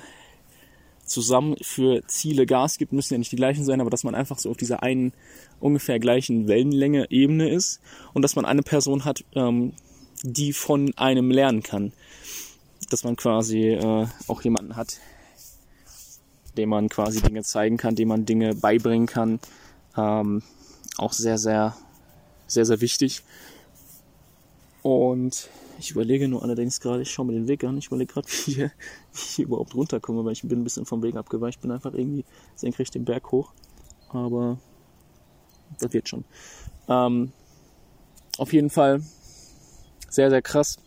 zusammen 1.04 1.56
für 1.62 2.06
Ziele 2.06 2.44
Gas 2.46 2.78
gibt, 2.78 2.92
müssen 2.92 3.14
ja 3.14 3.18
nicht 3.18 3.32
die 3.32 3.36
gleichen 3.36 3.64
sein, 3.64 3.80
aber 3.80 3.90
dass 3.90 4.04
man 4.04 4.14
einfach 4.14 4.38
so 4.38 4.50
auf 4.50 4.56
dieser 4.56 4.82
einen 4.82 5.12
ungefähr 5.58 5.98
gleichen 5.98 6.48
Wellenlänge 6.48 7.10
Ebene 7.10 7.48
ist 7.48 7.80
und 8.12 8.22
dass 8.22 8.36
man 8.36 8.44
eine 8.44 8.62
Person 8.62 9.04
hat, 9.04 9.24
ähm, 9.34 9.72
die 10.22 10.52
von 10.52 10.92
einem 10.96 11.30
lernen 11.30 11.62
kann 11.62 11.92
dass 12.90 13.04
man 13.04 13.16
quasi 13.16 13.68
äh, 13.68 14.06
auch 14.26 14.42
jemanden 14.42 14.76
hat, 14.76 14.98
dem 16.56 16.70
man 16.70 16.88
quasi 16.88 17.20
Dinge 17.20 17.42
zeigen 17.42 17.76
kann, 17.76 17.94
dem 17.94 18.08
man 18.08 18.24
Dinge 18.24 18.54
beibringen 18.54 19.06
kann. 19.06 19.40
Ähm, 19.96 20.42
auch 20.96 21.12
sehr, 21.12 21.38
sehr, 21.38 21.76
sehr, 22.46 22.64
sehr 22.64 22.80
wichtig. 22.80 23.22
Und 24.82 25.50
ich 25.78 25.90
überlege 25.90 26.28
nur 26.28 26.42
allerdings 26.42 26.80
gerade, 26.80 27.02
ich 27.02 27.10
schaue 27.10 27.26
mir 27.26 27.32
den 27.32 27.46
Weg 27.46 27.62
an, 27.64 27.78
ich 27.78 27.86
überlege 27.86 28.12
gerade, 28.12 28.28
wie, 28.28 28.56
wie 28.56 28.70
ich 29.12 29.20
hier 29.20 29.44
überhaupt 29.46 29.74
runterkomme, 29.74 30.24
weil 30.24 30.32
ich 30.32 30.42
bin 30.42 30.60
ein 30.60 30.64
bisschen 30.64 30.86
vom 30.86 31.02
Weg 31.02 31.16
abgeweicht, 31.16 31.60
bin 31.60 31.70
einfach 31.70 31.92
irgendwie 31.92 32.24
senkrecht 32.56 32.94
den 32.94 33.04
Berg 33.04 33.30
hoch. 33.30 33.52
aber 34.08 34.58
das 35.78 35.92
wird 35.92 36.08
schon. 36.08 36.24
Ähm, 36.88 37.32
auf 38.38 38.52
jeden 38.52 38.70
Fall 38.70 39.02
sehr, 40.08 40.30
sehr 40.30 40.42
krass. 40.42 40.78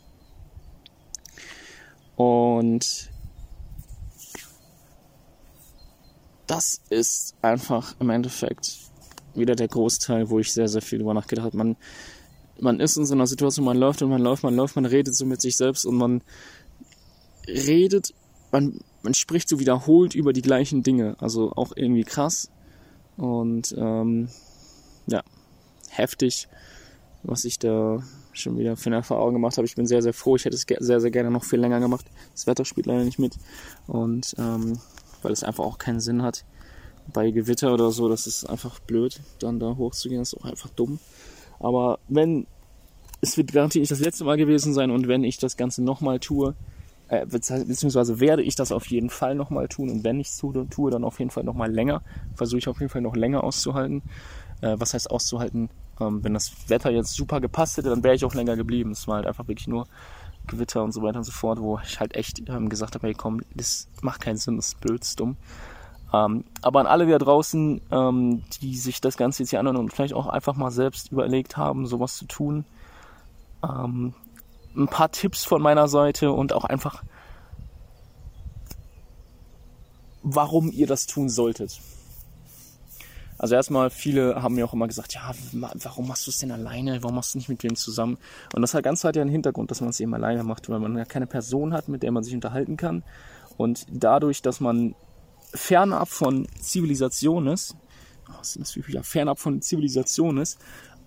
Und 2.16 3.10
das 6.48 6.82
ist 6.90 7.36
einfach 7.42 7.96
im 8.00 8.10
Endeffekt 8.10 8.78
wieder 9.34 9.56
der 9.56 9.68
Großteil, 9.68 10.30
wo 10.30 10.40
ich 10.40 10.52
sehr, 10.52 10.68
sehr 10.68 10.82
viel 10.82 11.00
drüber 11.00 11.14
nachgedacht 11.14 11.46
habe. 11.46 11.58
Man, 11.58 11.78
man 12.60 12.80
ist 12.80 12.98
in 12.98 13.06
so 13.06 13.14
einer 13.14 13.28
Situation, 13.28 13.66
man 13.66 13.78
läuft 13.78 14.02
und 14.02 14.10
man 14.10 14.22
läuft, 14.22 14.44
man 14.44 14.56
läuft, 14.56 14.76
man 14.76 14.86
redet 14.86 15.16
so 15.16 15.26
mit 15.26 15.42
sich 15.42 15.56
selbst 15.56 15.86
und 15.86 15.96
man 15.96 16.22
redet, 17.48 18.14
man, 18.52 18.82
man 19.02 19.14
spricht 19.14 19.48
so 19.48 19.60
wiederholt 19.60 20.14
über 20.14 20.34
die 20.34 20.42
gleichen 20.42 20.84
Dinge. 20.84 21.16
Also 21.20 21.54
auch 21.54 21.72
irgendwie 21.76 22.04
krass. 22.04 22.52
Und 23.18 23.74
ähm, 23.78 24.30
ja, 25.08 25.24
heftig, 25.90 26.48
was 27.24 27.46
ich 27.46 27.60
da 27.60 28.04
schon 28.34 28.58
wieder 28.58 28.78
für 28.78 28.88
eine 28.88 28.98
Erfahrung 28.98 29.34
gemacht 29.34 29.58
habe. 29.58 29.66
Ich 29.66 29.76
bin 29.76 29.86
sehr, 29.86 30.02
sehr 30.02 30.14
froh. 30.14 30.36
Ich 30.36 30.46
hätte 30.46 30.56
es 30.56 30.66
sehr, 30.68 31.00
sehr 31.00 31.12
gerne 31.12 31.32
noch 31.32 31.44
viel 31.44 31.60
länger 31.60 31.80
gemacht. 31.80 32.06
Das 32.34 32.48
Wetter 32.48 32.66
spielt 32.66 32.88
leider 32.88 33.04
nicht 33.04 33.20
mit. 33.20 33.36
Und 33.88 34.36
ähm, 34.38 34.80
weil 35.22 35.32
es 35.32 35.44
einfach 35.44 35.64
auch 35.64 35.78
keinen 35.78 36.00
Sinn 36.00 36.24
hat. 36.24 36.46
Bei 37.14 37.32
Gewitter 37.32 37.74
oder 37.74 37.92
so, 37.92 38.10
das 38.10 38.28
ist 38.28 38.46
einfach 38.46 38.80
blöd, 38.80 39.22
dann 39.40 39.60
da 39.60 39.76
hochzugehen, 39.78 40.22
das 40.22 40.34
ist 40.34 40.40
auch 40.40 40.46
einfach 40.46 40.70
dumm. 40.70 41.00
Aber 41.60 42.00
wenn, 42.08 42.48
es 43.22 43.38
wird 43.38 43.52
garantiert 43.52 43.82
nicht 43.82 43.92
das 43.92 44.00
letzte 44.00 44.24
Mal 44.24 44.38
gewesen 44.38 44.74
sein 44.74 44.92
und 44.92 45.08
wenn 45.08 45.24
ich 45.24 45.38
das 45.38 45.58
Ganze 45.58 45.84
nochmal 45.84 46.20
tue, 46.20 46.56
äh, 47.08 47.26
beziehungsweise 47.26 48.20
werde 48.20 48.44
ich 48.44 48.56
das 48.56 48.72
auf 48.72 48.88
jeden 48.88 49.10
Fall 49.10 49.36
nochmal 49.36 49.68
tun 49.68 49.90
und 49.90 50.04
wenn 50.04 50.20
ich 50.20 50.30
es 50.30 50.38
tue, 50.38 50.92
dann 50.92 51.04
auf 51.04 51.20
jeden 51.20 51.32
Fall 51.32 51.44
nochmal 51.44 51.72
länger. 51.72 52.04
Versuche 52.36 52.60
ich 52.60 52.68
auf 52.68 52.80
jeden 52.80 52.90
Fall 52.90 53.02
noch 53.02 53.16
länger 53.16 53.44
auszuhalten. 53.44 54.02
Äh, 54.62 54.76
was 54.78 54.94
heißt 54.94 55.12
auszuhalten? 55.12 55.70
Ähm, 56.00 56.24
wenn 56.24 56.34
das 56.34 56.52
Wetter 56.70 56.92
jetzt 56.92 57.14
super 57.14 57.42
gepasst 57.42 57.78
hätte, 57.78 57.90
dann 57.90 58.04
wäre 58.04 58.16
ich 58.16 58.26
auch 58.26 58.34
länger 58.34 58.56
geblieben. 58.56 58.92
Es 58.92 59.08
war 59.08 59.16
halt 59.18 59.28
einfach 59.28 59.48
wirklich 59.48 59.68
nur 59.68 59.88
Gewitter 60.48 60.84
und 60.84 60.92
so 60.92 61.02
weiter 61.02 61.20
und 61.20 61.24
so 61.24 61.32
fort, 61.32 61.60
wo 61.60 61.80
ich 61.80 62.00
halt 62.00 62.16
echt 62.16 62.48
ähm, 62.50 62.70
gesagt 62.70 62.96
habe, 62.96 63.08
hey 63.08 63.14
komm, 63.14 63.42
das 63.56 63.88
macht 64.02 64.22
keinen 64.22 64.38
Sinn, 64.38 64.56
das 64.56 64.70
ist 64.70 64.82
blöd, 64.82 65.02
das 65.02 65.10
ist 65.10 65.20
dumm. 65.20 65.38
Ähm, 66.14 66.44
aber 66.62 66.82
an 66.82 66.88
alle 66.88 67.08
da 67.08 67.18
draußen, 67.18 67.82
ähm, 67.90 68.44
die 68.62 68.76
sich 68.76 69.00
das 69.02 69.18
Ganze 69.18 69.44
jetzt 69.44 69.52
hier 69.52 69.60
anhören 69.60 69.78
und 69.78 69.94
vielleicht 69.94 70.14
auch 70.14 70.28
einfach 70.28 70.56
mal 70.56 70.72
selbst 70.72 71.12
überlegt 71.12 71.58
haben, 71.58 71.86
sowas 71.86 72.18
zu 72.18 72.26
tun, 72.26 72.66
ähm, 73.64 74.14
ein 74.76 74.88
paar 74.88 75.12
Tipps 75.12 75.46
von 75.46 75.62
meiner 75.62 75.88
Seite 75.88 76.32
und 76.32 76.54
auch 76.54 76.66
einfach, 76.66 77.04
warum 80.24 80.72
ihr 80.72 80.88
das 80.88 81.06
tun 81.08 81.30
solltet. 81.30 81.80
Also 83.42 83.56
erstmal, 83.56 83.90
viele 83.90 84.44
haben 84.44 84.54
mir 84.54 84.64
auch 84.66 84.74
immer 84.74 84.88
gesagt, 84.88 85.16
ja, 85.16 85.32
warum 85.74 86.08
machst 86.08 86.28
du 86.28 86.30
es 86.30 86.38
denn 86.38 86.52
alleine? 86.52 87.02
Warum 87.02 87.16
machst 87.16 87.34
du 87.34 87.40
nicht 87.40 87.50
mit 87.50 87.64
wem 87.64 87.76
zusammen? 87.76 88.20
Und 88.54 88.62
das 88.62 88.76
hat 88.76 88.84
ganz 88.84 89.04
halt 89.04 89.16
ja 89.16 89.24
einen 89.24 89.32
Hintergrund, 89.32 89.72
dass 89.72 89.82
man 89.82 89.90
es 89.90 90.00
eben 90.00 90.14
alleine 90.14 90.44
macht, 90.44 90.70
weil 90.70 90.78
man 90.78 90.96
ja 90.96 91.06
keine 91.06 91.26
Person 91.26 91.74
hat, 91.74 91.88
mit 91.88 92.04
der 92.04 92.12
man 92.12 92.24
sich 92.24 92.36
unterhalten 92.36 92.78
kann. 92.78 93.02
Und 93.58 93.88
dadurch, 93.90 94.44
dass 94.44 94.60
man 94.60 94.94
fernab 95.56 96.08
von 96.08 96.48
Zivilisation 96.60 97.48
ist, 97.48 97.76
was 98.28 98.58
ist 98.58 98.78
das 98.78 98.88
ja, 98.88 99.02
fernab 99.02 99.40
von 99.40 99.60
Zivilisation 99.60 100.38
ist, 100.38 100.60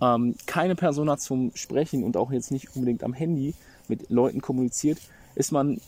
ähm, 0.03 0.35
keine 0.47 0.75
Person 0.75 1.09
hat 1.11 1.21
zum 1.21 1.53
Sprechen 1.55 2.03
und 2.03 2.17
auch 2.17 2.33
jetzt 2.33 2.50
nicht 2.50 2.75
unbedingt 2.75 3.05
am 3.05 3.12
Handy 3.12 3.55
mit 3.87 4.11
Leuten 4.11 4.41
kommuniziert, 4.41 4.99
ist 5.37 5.53
man 5.53 5.81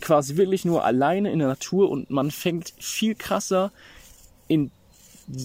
quasi 0.00 0.36
wirklich 0.36 0.64
nur 0.64 0.84
alleine 0.84 1.32
in 1.32 1.40
der 1.40 1.48
Natur 1.48 1.90
und 1.90 2.10
man 2.10 2.30
fängt 2.30 2.74
viel 2.78 3.16
krasser 3.16 3.72
in 4.46 4.70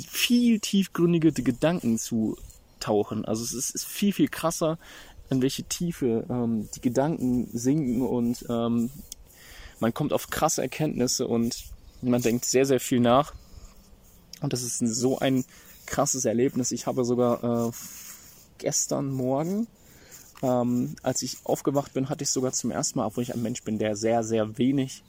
viel 0.07 0.59
tiefgründige 0.59 1.31
Gedanken 1.31 1.98
zu 1.98 2.38
tauchen. 2.79 3.25
Also 3.25 3.43
es 3.43 3.53
ist, 3.53 3.75
ist 3.75 3.86
viel, 3.86 4.13
viel 4.13 4.27
krasser, 4.27 4.77
in 5.29 5.41
welche 5.41 5.63
Tiefe 5.63 6.25
ähm, 6.29 6.69
die 6.75 6.81
Gedanken 6.81 7.50
sinken 7.53 8.01
und 8.01 8.45
ähm, 8.50 8.89
man 9.79 9.93
kommt 9.93 10.12
auf 10.12 10.29
krasse 10.29 10.62
Erkenntnisse 10.62 11.27
und 11.27 11.65
man 12.01 12.21
denkt 12.21 12.45
sehr, 12.45 12.65
sehr 12.65 12.79
viel 12.79 13.00
nach. 13.00 13.33
Und 14.41 14.53
das 14.53 14.62
ist 14.62 14.79
so 14.79 15.19
ein 15.19 15.45
krasses 15.86 16.25
Erlebnis. 16.25 16.71
Ich 16.71 16.88
habe 16.88 17.03
sogar 17.05 17.67
äh, 17.67 17.71
gestern 18.57 19.12
Morgen, 19.12 19.67
ähm, 20.41 20.95
als 21.03 21.21
ich 21.21 21.38
aufgewacht 21.43 21.93
bin, 21.93 22.09
hatte 22.09 22.24
ich 22.24 22.29
sogar 22.29 22.51
zum 22.51 22.71
ersten 22.71 23.00
Mal, 23.00 23.05
obwohl 23.05 23.24
ich 23.24 23.33
ein 23.33 23.41
Mensch 23.41 23.63
bin, 23.63 23.79
der 23.79 23.95
sehr, 23.95 24.24
sehr 24.24 24.57
wenig, 24.57 25.03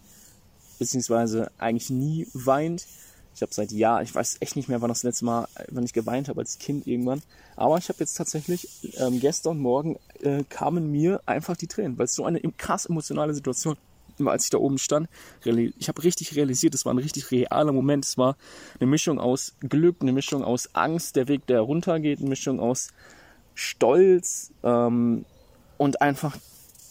beziehungsweise 0.78 1.50
eigentlich 1.58 1.90
nie 1.90 2.28
weint, 2.32 2.86
ich 3.34 3.42
habe 3.42 3.54
seit 3.54 3.72
Jahren, 3.72 4.02
ich 4.02 4.14
weiß 4.14 4.38
echt 4.40 4.56
nicht 4.56 4.68
mehr, 4.68 4.80
wann 4.82 4.88
das 4.88 5.02
letzte 5.02 5.24
Mal, 5.24 5.48
wann 5.70 5.84
ich 5.84 5.92
geweint 5.92 6.28
habe 6.28 6.40
als 6.40 6.58
Kind 6.58 6.86
irgendwann. 6.86 7.22
Aber 7.56 7.78
ich 7.78 7.88
habe 7.88 8.00
jetzt 8.00 8.14
tatsächlich 8.14 8.68
ähm, 8.98 9.20
gestern 9.20 9.58
Morgen 9.58 9.98
äh, 10.20 10.44
kamen 10.48 10.90
mir 10.90 11.20
einfach 11.26 11.56
die 11.56 11.66
Tränen, 11.66 11.98
weil 11.98 12.06
es 12.06 12.14
so 12.14 12.24
eine 12.24 12.40
krass 12.58 12.86
emotionale 12.86 13.34
Situation 13.34 13.76
war, 14.18 14.32
als 14.32 14.44
ich 14.44 14.50
da 14.50 14.58
oben 14.58 14.78
stand. 14.78 15.08
Ich 15.44 15.88
habe 15.88 16.02
richtig 16.02 16.36
realisiert, 16.36 16.74
es 16.74 16.84
war 16.84 16.92
ein 16.92 16.98
richtig 16.98 17.30
realer 17.30 17.72
Moment. 17.72 18.04
Es 18.04 18.18
war 18.18 18.36
eine 18.78 18.88
Mischung 18.88 19.18
aus 19.18 19.54
Glück, 19.60 19.96
eine 20.00 20.12
Mischung 20.12 20.44
aus 20.44 20.74
Angst, 20.74 21.16
der 21.16 21.28
Weg, 21.28 21.46
der 21.46 21.60
runtergeht, 21.60 22.20
eine 22.20 22.28
Mischung 22.28 22.60
aus 22.60 22.88
Stolz 23.54 24.52
ähm, 24.62 25.24
und 25.78 26.02
einfach 26.02 26.36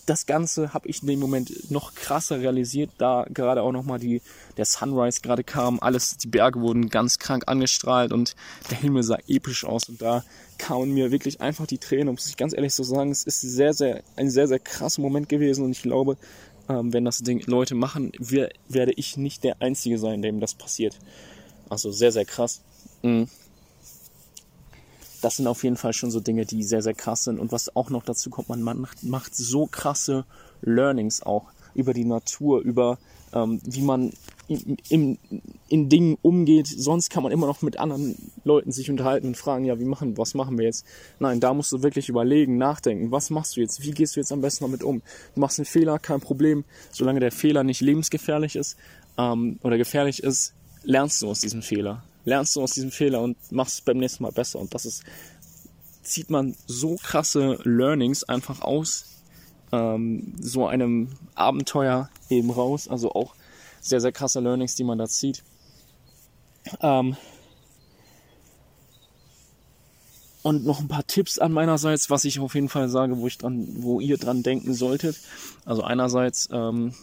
das 0.10 0.26
Ganze 0.26 0.74
habe 0.74 0.88
ich 0.88 1.02
in 1.02 1.08
dem 1.08 1.20
Moment 1.20 1.70
noch 1.72 1.94
krasser 1.94 2.40
realisiert, 2.40 2.90
da 2.98 3.26
gerade 3.32 3.62
auch 3.62 3.72
nochmal 3.72 4.00
die, 4.00 4.22
der 4.58 4.66
Sunrise 4.66 5.22
gerade 5.22 5.44
kam, 5.44 5.80
alles, 5.80 6.18
die 6.18 6.28
Berge 6.28 6.60
wurden 6.62 6.90
ganz 6.90 7.20
krank 7.20 7.44
angestrahlt 7.46 8.12
und 8.12 8.36
der 8.72 8.80
Himmel 8.80 9.04
sah 9.04 9.20
episch 9.28 9.66
aus 9.66 9.88
und 9.88 10.02
da 10.02 10.24
kamen 10.58 10.94
mir 10.94 11.12
wirklich 11.12 11.42
einfach 11.42 11.68
die 11.68 11.78
Tränen, 11.78 12.16
muss 12.16 12.28
ich 12.28 12.38
ganz 12.38 12.54
ehrlich 12.54 12.74
so 12.74 12.84
sagen, 12.84 13.12
es 13.12 13.24
ist 13.24 13.42
sehr, 13.42 13.74
sehr, 13.74 14.02
ein 14.16 14.32
sehr, 14.32 14.48
sehr 14.48 14.60
krasser 14.60 15.02
Moment 15.02 15.30
gewesen 15.30 15.64
und 15.64 15.72
ich 15.72 15.84
glaube, 15.84 16.18
ähm, 16.68 16.92
wenn 16.92 17.06
das 17.06 17.20
Ding 17.20 17.44
Leute 17.46 17.76
machen, 17.76 18.12
wir, 18.18 18.50
werde 18.68 18.94
ich 18.94 19.16
nicht 19.16 19.44
der 19.44 19.62
Einzige 19.62 20.00
sein, 20.00 20.24
dem 20.24 20.40
das 20.40 20.56
passiert. 20.56 20.98
Also 21.70 21.92
sehr, 21.92 22.12
sehr 22.12 22.26
krass. 22.26 22.62
Mhm 23.04 23.28
das 25.22 25.38
sind 25.38 25.48
auf 25.48 25.64
jeden 25.64 25.78
Fall 25.78 25.94
schon 25.94 26.12
so 26.12 26.20
Dinge, 26.20 26.46
die 26.46 26.64
sehr, 26.64 26.82
sehr 26.82 26.94
krass 26.94 27.24
sind. 27.24 27.40
Und 27.40 27.52
was 27.52 27.76
auch 27.76 27.90
noch 27.90 28.04
dazu 28.04 28.30
kommt, 28.30 28.50
man 28.50 28.62
macht, 28.62 29.04
macht 29.04 29.36
so 29.36 29.68
krasse 29.68 30.26
Learnings 30.62 31.22
auch 31.22 31.52
über 31.76 31.94
die 31.94 32.06
Natur, 32.06 32.62
über 32.62 32.98
ähm, 33.34 33.62
wie 33.64 33.82
man 33.82 34.12
in, 34.48 34.78
in, 34.90 35.18
in 35.68 35.90
Dingen 35.90 36.18
umgeht. 36.22 36.68
Sonst 36.68 37.10
kann 37.10 37.24
man 37.24 37.32
immer 37.32 37.46
noch 37.46 37.62
mit 37.62 37.78
anderen 37.80 38.16
Leuten 38.44 38.72
sich 38.72 38.90
unterhalten 38.90 39.28
und 39.28 39.38
fragen, 39.38 39.66
ja, 39.66 39.80
wie 39.80 39.86
machen, 39.86 40.18
was 40.18 40.34
machen 40.34 40.58
wir 40.58 40.66
jetzt? 40.66 40.86
Nein, 41.20 41.40
da 41.40 41.54
musst 41.54 41.72
du 41.72 41.84
wirklich 41.84 42.10
überlegen, 42.10 42.58
nachdenken, 42.58 43.12
was 43.12 43.30
machst 43.30 43.56
du 43.56 43.62
jetzt? 43.62 43.84
Wie 43.84 43.92
gehst 43.92 44.16
du 44.16 44.20
jetzt 44.20 44.32
am 44.32 44.42
besten 44.42 44.66
damit 44.66 44.84
um? 44.84 45.02
Du 45.36 45.42
machst 45.42 45.60
einen 45.60 45.66
Fehler, 45.66 46.00
kein 46.00 46.20
Problem. 46.20 46.66
Solange 46.92 47.20
der 47.20 47.32
Fehler 47.32 47.64
nicht 47.64 47.82
lebensgefährlich 47.82 48.56
ist 48.56 48.76
ähm, 49.18 49.60
oder 49.62 49.78
gefährlich 49.78 50.24
ist, 50.24 50.56
lernst 50.84 51.22
du 51.22 51.30
aus 51.30 51.42
diesem 51.42 51.62
Fehler 51.62 52.04
lernst 52.30 52.56
du 52.56 52.62
aus 52.62 52.72
diesem 52.72 52.92
Fehler 52.92 53.22
und 53.22 53.38
machst 53.52 53.80
es 53.80 53.82
beim 53.82 53.98
nächsten 53.98 54.24
Mal 54.24 54.32
besser. 54.32 54.60
Und 54.60 54.74
das 54.74 54.86
ist, 54.86 55.04
zieht 56.04 56.30
man 56.30 56.56
so 56.66 56.96
krasse 56.96 57.60
Learnings 57.64 58.24
einfach 58.24 58.62
aus 58.62 59.06
ähm, 59.72 60.34
so 60.40 60.68
einem 60.68 61.10
Abenteuer 61.36 62.10
eben 62.30 62.50
raus. 62.52 62.88
Also 62.88 63.12
auch 63.12 63.36
sehr, 63.82 64.02
sehr 64.02 64.12
krasse 64.12 64.40
Learnings, 64.40 64.76
die 64.76 64.84
man 64.84 64.98
da 64.98 65.08
zieht. 65.08 65.44
Ähm, 66.82 67.16
und 70.42 70.66
noch 70.66 70.80
ein 70.80 70.88
paar 70.88 71.06
Tipps 71.06 71.38
an 71.38 71.52
meinerseits, 71.52 72.10
was 72.10 72.24
ich 72.24 72.40
auf 72.40 72.56
jeden 72.56 72.70
Fall 72.70 72.90
sage, 72.90 73.18
wo 73.18 73.28
ich 73.28 73.38
dran, 73.38 73.68
wo 73.80 74.00
ihr 74.00 74.18
dran 74.18 74.44
denken 74.44 74.74
solltet. 74.74 75.20
Also 75.66 75.84
einerseits 75.84 76.50
ähm, 76.52 76.94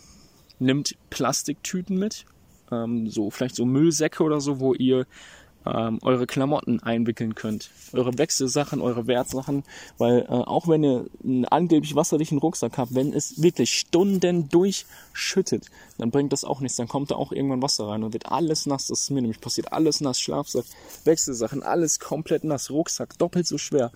nimmt 0.59 0.97
Plastiktüten 1.11 1.99
mit, 1.99 2.25
ähm, 2.71 3.09
so 3.09 3.31
vielleicht 3.31 3.57
so 3.57 3.65
Müllsäcke 3.65 4.23
oder 4.23 4.41
so, 4.41 4.61
wo 4.61 4.75
ihr 4.75 5.07
ähm, 5.67 5.99
eure 6.03 6.27
Klamotten 6.27 6.81
einwickeln 6.83 7.35
könnt. 7.35 7.71
Eure 7.93 8.17
Wechselsachen, 8.19 8.81
eure 8.81 9.07
Wertsachen, 9.07 9.65
weil 9.99 10.21
äh, 10.23 10.27
auch 10.29 10.69
wenn 10.69 10.85
ihr 10.85 11.07
einen 11.25 11.45
angeblich 11.45 11.95
wasserdichten 11.97 12.39
Rucksack 12.39 12.79
habt, 12.79 12.95
wenn 12.95 13.13
es 13.13 13.43
wirklich 13.43 13.77
Stunden 13.77 14.49
durchschüttet, 14.49 15.67
dann 15.99 16.11
bringt 16.11 16.33
das 16.33 16.45
auch 16.45 16.61
nichts. 16.61 16.77
Dann 16.77 16.89
kommt 16.89 17.11
da 17.11 17.17
auch 17.17 17.33
irgendwann 17.33 17.63
Wasser 17.63 17.89
rein 17.89 18.05
und 18.05 18.13
wird 18.13 18.27
alles 18.27 18.67
nass. 18.67 18.87
Das 18.87 19.03
ist 19.03 19.11
mir 19.11 19.23
nämlich 19.23 19.41
passiert. 19.41 19.73
Alles 19.73 20.01
nass, 20.01 20.21
Schlafsack, 20.21 20.65
Wechselsachen, 21.05 21.63
alles 21.63 21.99
komplett 21.99 22.45
nass. 22.45 22.71
Rucksack 22.71 23.19
doppelt 23.19 23.47
so 23.47 23.59
schwer. 23.59 23.91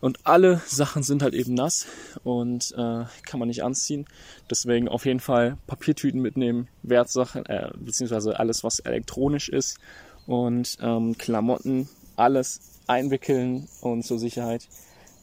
Und 0.00 0.26
alle 0.26 0.60
Sachen 0.66 1.02
sind 1.02 1.22
halt 1.22 1.34
eben 1.34 1.54
nass 1.54 1.86
und 2.22 2.72
äh, 2.72 3.04
kann 3.26 3.38
man 3.38 3.48
nicht 3.48 3.64
anziehen. 3.64 4.06
Deswegen 4.48 4.88
auf 4.88 5.06
jeden 5.06 5.20
Fall 5.20 5.58
Papiertüten 5.66 6.20
mitnehmen, 6.20 6.68
Wertsachen, 6.82 7.44
äh, 7.46 7.70
beziehungsweise 7.76 8.38
alles, 8.38 8.62
was 8.62 8.78
elektronisch 8.78 9.48
ist 9.48 9.78
und 10.26 10.78
ähm, 10.80 11.18
Klamotten, 11.18 11.88
alles 12.16 12.60
einwickeln 12.86 13.68
und 13.80 14.04
zur 14.04 14.18
Sicherheit 14.18 14.68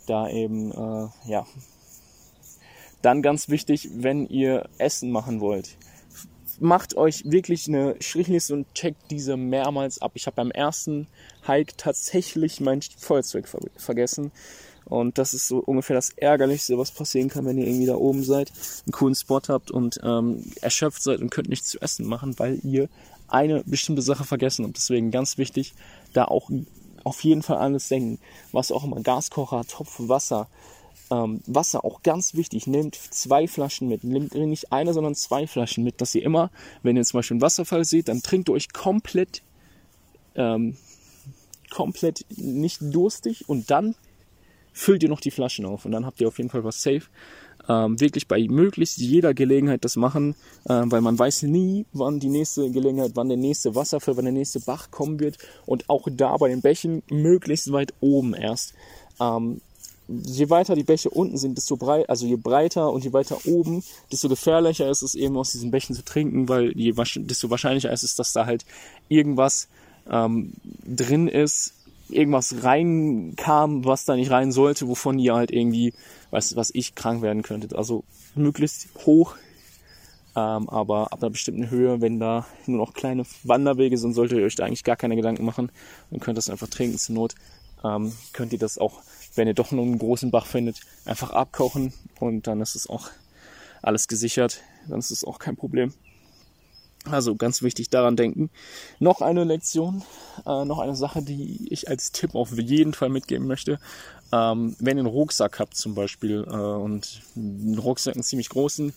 da 0.07 0.29
eben, 0.29 0.71
äh, 0.71 1.07
ja. 1.29 1.45
Dann 3.01 3.21
ganz 3.21 3.49
wichtig, 3.49 3.89
wenn 3.93 4.27
ihr 4.27 4.67
Essen 4.77 5.11
machen 5.11 5.39
wollt, 5.39 5.77
macht 6.59 6.95
euch 6.95 7.23
wirklich 7.25 7.67
eine 7.67 7.95
Strichliste 7.99 8.53
und 8.53 8.73
checkt 8.73 9.11
diese 9.11 9.37
mehrmals 9.37 10.01
ab. 10.01 10.11
Ich 10.15 10.25
habe 10.27 10.35
beim 10.35 10.51
ersten 10.51 11.07
Hike 11.47 11.73
tatsächlich 11.77 12.59
mein 12.61 12.81
Feuerzeug 12.81 13.47
ver 13.47 13.59
vergessen. 13.77 14.31
Und 14.85 15.17
das 15.17 15.33
ist 15.33 15.47
so 15.47 15.57
ungefähr 15.57 15.95
das 15.95 16.11
Ärgerlichste, 16.11 16.77
was 16.77 16.91
passieren 16.91 17.29
kann, 17.29 17.45
wenn 17.45 17.57
ihr 17.57 17.65
irgendwie 17.65 17.87
da 17.87 17.95
oben 17.95 18.23
seid, 18.23 18.51
einen 18.85 18.91
coolen 18.91 19.15
Spot 19.15 19.41
habt 19.47 19.71
und 19.71 19.99
ähm, 20.03 20.43
erschöpft 20.61 21.01
seid 21.01 21.21
und 21.21 21.31
könnt 21.31 21.49
nichts 21.49 21.69
zu 21.69 21.81
essen 21.81 22.05
machen, 22.05 22.37
weil 22.37 22.59
ihr 22.63 22.87
eine 23.27 23.63
bestimmte 23.65 24.03
Sache 24.03 24.25
vergessen 24.25 24.63
habt. 24.63 24.77
Deswegen 24.77 25.09
ganz 25.09 25.39
wichtig, 25.39 25.73
da 26.13 26.25
auch 26.25 26.51
auf 27.03 27.23
jeden 27.23 27.41
Fall 27.41 27.57
alles 27.57 27.87
denken. 27.87 28.19
Was 28.51 28.71
auch 28.71 28.83
immer, 28.83 29.01
Gaskocher, 29.01 29.63
Topf, 29.67 29.95
Wasser, 29.97 30.47
ähm, 31.11 31.41
Wasser 31.45 31.85
auch 31.85 32.03
ganz 32.03 32.35
wichtig. 32.35 32.67
Nehmt 32.67 32.95
zwei 32.95 33.47
Flaschen 33.47 33.87
mit. 33.87 34.03
Nehmt 34.03 34.33
nicht 34.33 34.71
eine, 34.71 34.93
sondern 34.93 35.15
zwei 35.15 35.47
Flaschen 35.47 35.83
mit, 35.83 36.01
dass 36.01 36.15
ihr 36.15 36.23
immer, 36.23 36.51
wenn 36.83 36.97
ihr 36.97 37.03
zum 37.03 37.19
Beispiel 37.19 37.35
einen 37.35 37.41
Wasserfall 37.41 37.85
seht, 37.85 38.07
dann 38.07 38.21
trinkt 38.21 38.49
euch 38.49 38.73
komplett, 38.73 39.43
ähm, 40.35 40.77
komplett 41.69 42.25
nicht 42.37 42.79
durstig 42.81 43.47
und 43.47 43.69
dann 43.71 43.95
füllt 44.73 45.03
ihr 45.03 45.09
noch 45.09 45.21
die 45.21 45.31
Flaschen 45.31 45.65
auf 45.65 45.85
und 45.85 45.91
dann 45.91 46.05
habt 46.05 46.19
ihr 46.21 46.27
auf 46.27 46.37
jeden 46.37 46.49
Fall 46.49 46.63
was 46.63 46.81
safe. 46.81 47.03
Ähm, 47.67 47.99
wirklich 47.99 48.27
bei 48.27 48.45
möglichst 48.47 48.97
jeder 48.97 49.33
Gelegenheit 49.33 49.83
das 49.85 49.95
machen, 49.95 50.35
äh, 50.65 50.83
weil 50.85 51.01
man 51.01 51.17
weiß 51.17 51.43
nie, 51.43 51.85
wann 51.93 52.19
die 52.19 52.29
nächste 52.29 52.69
Gelegenheit, 52.69 53.11
wann 53.15 53.29
der 53.29 53.37
nächste 53.37 53.73
Wasserfall, 53.73 54.17
wann 54.17 54.25
der 54.25 54.33
nächste 54.33 54.59
Bach 54.59 54.91
kommen 54.91 55.19
wird 55.19 55.37
und 55.65 55.89
auch 55.89 56.07
da 56.11 56.37
bei 56.37 56.49
den 56.49 56.61
Bächen 56.61 57.01
möglichst 57.09 57.71
weit 57.71 57.93
oben 58.01 58.35
erst. 58.35 58.73
Ähm, 59.19 59.61
je 60.07 60.49
weiter 60.49 60.75
die 60.75 60.83
Bäche 60.83 61.09
unten 61.09 61.37
sind, 61.37 61.57
desto 61.57 61.77
breit, 61.77 62.09
also 62.09 62.25
je 62.25 62.35
breiter 62.35 62.91
und 62.91 63.03
je 63.03 63.13
weiter 63.13 63.37
oben, 63.45 63.83
desto 64.11 64.29
gefährlicher 64.29 64.89
ist 64.89 65.01
es 65.01 65.15
eben 65.15 65.37
aus 65.37 65.51
diesen 65.51 65.71
Bächen 65.71 65.95
zu 65.95 66.03
trinken, 66.03 66.47
weil 66.47 66.77
je, 66.77 66.93
desto 67.17 67.49
wahrscheinlicher 67.49 67.91
ist 67.91 68.03
es, 68.03 68.15
dass 68.15 68.33
da 68.33 68.45
halt 68.45 68.65
irgendwas 69.09 69.67
ähm, 70.09 70.53
drin 70.85 71.27
ist, 71.27 71.73
irgendwas 72.09 72.63
reinkam, 72.63 73.85
was 73.85 74.05
da 74.05 74.15
nicht 74.15 74.31
rein 74.31 74.51
sollte, 74.51 74.87
wovon 74.87 75.17
ihr 75.17 75.35
halt 75.35 75.51
irgendwie, 75.51 75.93
was, 76.29 76.55
was 76.55 76.69
ich 76.73 76.95
krank 76.95 77.21
werden 77.21 77.41
könntet. 77.41 77.75
Also 77.75 78.03
möglichst 78.35 78.89
hoch, 79.05 79.35
ähm, 80.35 80.69
aber 80.69 81.13
ab 81.13 81.21
einer 81.21 81.31
bestimmten 81.31 81.69
Höhe, 81.69 82.01
wenn 82.01 82.19
da 82.19 82.45
nur 82.65 82.77
noch 82.77 82.93
kleine 82.93 83.23
Wanderwege 83.43 83.97
sind, 83.97 84.13
solltet 84.13 84.39
ihr 84.39 84.45
euch 84.45 84.55
da 84.55 84.65
eigentlich 84.65 84.83
gar 84.83 84.97
keine 84.97 85.15
Gedanken 85.15 85.45
machen 85.45 85.71
und 86.11 86.19
könnt 86.19 86.37
das 86.37 86.49
einfach 86.49 86.67
trinken 86.67 86.97
zur 86.97 87.15
Not. 87.15 87.35
Ähm, 87.83 88.11
könnt 88.33 88.51
ihr 88.51 88.59
das 88.59 88.77
auch, 88.77 89.01
wenn 89.35 89.47
ihr 89.47 89.53
doch 89.53 89.71
noch 89.71 89.83
einen 89.83 89.99
großen 89.99 90.31
Bach 90.31 90.45
findet, 90.45 90.81
einfach 91.05 91.31
abkochen 91.31 91.93
und 92.19 92.47
dann 92.47 92.61
ist 92.61 92.75
es 92.75 92.87
auch 92.87 93.09
alles 93.81 94.07
gesichert. 94.07 94.61
Dann 94.87 94.99
ist 94.99 95.11
es 95.11 95.23
auch 95.23 95.39
kein 95.39 95.55
Problem. 95.55 95.93
Also 97.05 97.35
ganz 97.35 97.61
wichtig 97.61 97.89
daran 97.89 98.15
denken. 98.15 98.49
Noch 98.99 99.21
eine 99.21 99.43
Lektion, 99.43 100.03
äh, 100.45 100.65
noch 100.65 100.79
eine 100.79 100.95
Sache, 100.95 101.21
die 101.21 101.67
ich 101.71 101.87
als 101.87 102.11
Tipp 102.11 102.33
auf 102.33 102.57
jeden 102.57 102.93
Fall 102.93 103.09
mitgeben 103.09 103.47
möchte. 103.47 103.79
Ähm, 104.31 104.75
wenn 104.79 104.97
ihr 104.97 105.01
einen 105.01 105.13
Rucksack 105.13 105.59
habt 105.59 105.75
zum 105.75 105.93
Beispiel 105.93 106.43
äh, 106.47 106.55
und 106.55 107.21
einen 107.35 107.77
Rucksack 107.77 108.15
einen 108.15 108.23
ziemlich 108.23 108.49
großen, 108.49 108.93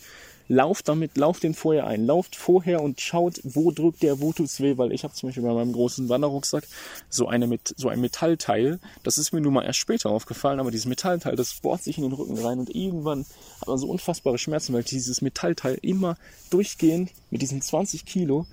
lauft 0.48 0.88
damit, 0.88 1.16
lauft 1.16 1.42
den 1.42 1.54
vorher 1.54 1.86
ein. 1.86 2.06
Lauft 2.06 2.34
vorher 2.34 2.82
und 2.82 3.00
schaut, 3.00 3.40
wo 3.44 3.70
drückt 3.70 4.02
der, 4.02 4.20
wo 4.20 4.32
tut's 4.32 4.60
weh, 4.60 4.78
weil 4.78 4.92
ich 4.92 5.04
habe 5.04 5.14
zum 5.14 5.28
Beispiel 5.28 5.42
bei 5.42 5.52
meinem 5.52 5.72
großen 5.72 6.08
Wanderrucksack 6.08 6.66
so, 7.08 7.28
eine 7.28 7.46
mit, 7.46 7.74
so 7.76 7.88
ein 7.88 8.00
Metallteil. 8.00 8.80
Das 9.02 9.18
ist 9.18 9.32
mir 9.32 9.40
nun 9.40 9.52
mal 9.52 9.64
erst 9.64 9.78
später 9.78 10.10
aufgefallen, 10.10 10.58
aber 10.58 10.70
dieses 10.70 10.86
Metallteil, 10.86 11.36
das 11.36 11.54
bohrt 11.60 11.82
sich 11.82 11.98
in 11.98 12.04
den 12.04 12.12
Rücken 12.12 12.38
rein 12.38 12.58
und 12.58 12.74
irgendwann 12.74 13.26
hat 13.60 13.68
man 13.68 13.78
so 13.78 13.88
unfassbare 13.88 14.38
Schmerzen, 14.38 14.72
weil 14.72 14.82
dieses 14.82 15.20
Metallteil 15.20 15.78
immer 15.82 16.16
durchgehend 16.50 17.10
mit 17.30 17.42
diesen 17.42 17.60
20 17.60 18.06
Kilo 18.06 18.46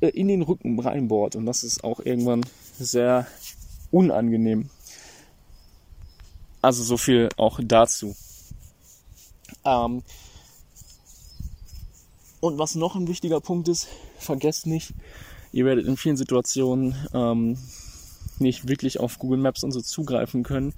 äh, 0.00 0.08
in 0.08 0.28
den 0.28 0.42
Rücken 0.42 0.78
reinbohrt 0.78 1.34
und 1.34 1.44
das 1.44 1.64
ist 1.64 1.82
auch 1.82 1.98
irgendwann 2.00 2.46
sehr 2.78 3.26
unangenehm. 3.90 4.70
Also 6.62 6.82
so 6.82 6.96
viel 6.96 7.28
auch 7.36 7.60
dazu. 7.62 8.14
Ähm, 9.64 10.02
und 12.46 12.58
was 12.58 12.74
noch 12.74 12.96
ein 12.96 13.08
wichtiger 13.08 13.40
Punkt 13.40 13.68
ist, 13.68 13.88
vergesst 14.18 14.66
nicht, 14.66 14.94
ihr 15.52 15.64
werdet 15.64 15.86
in 15.86 15.96
vielen 15.96 16.16
Situationen 16.16 16.94
ähm, 17.12 17.58
nicht 18.38 18.68
wirklich 18.68 19.00
auf 19.00 19.18
Google 19.18 19.38
Maps 19.38 19.64
und 19.64 19.72
so 19.72 19.80
zugreifen 19.80 20.42
können. 20.42 20.74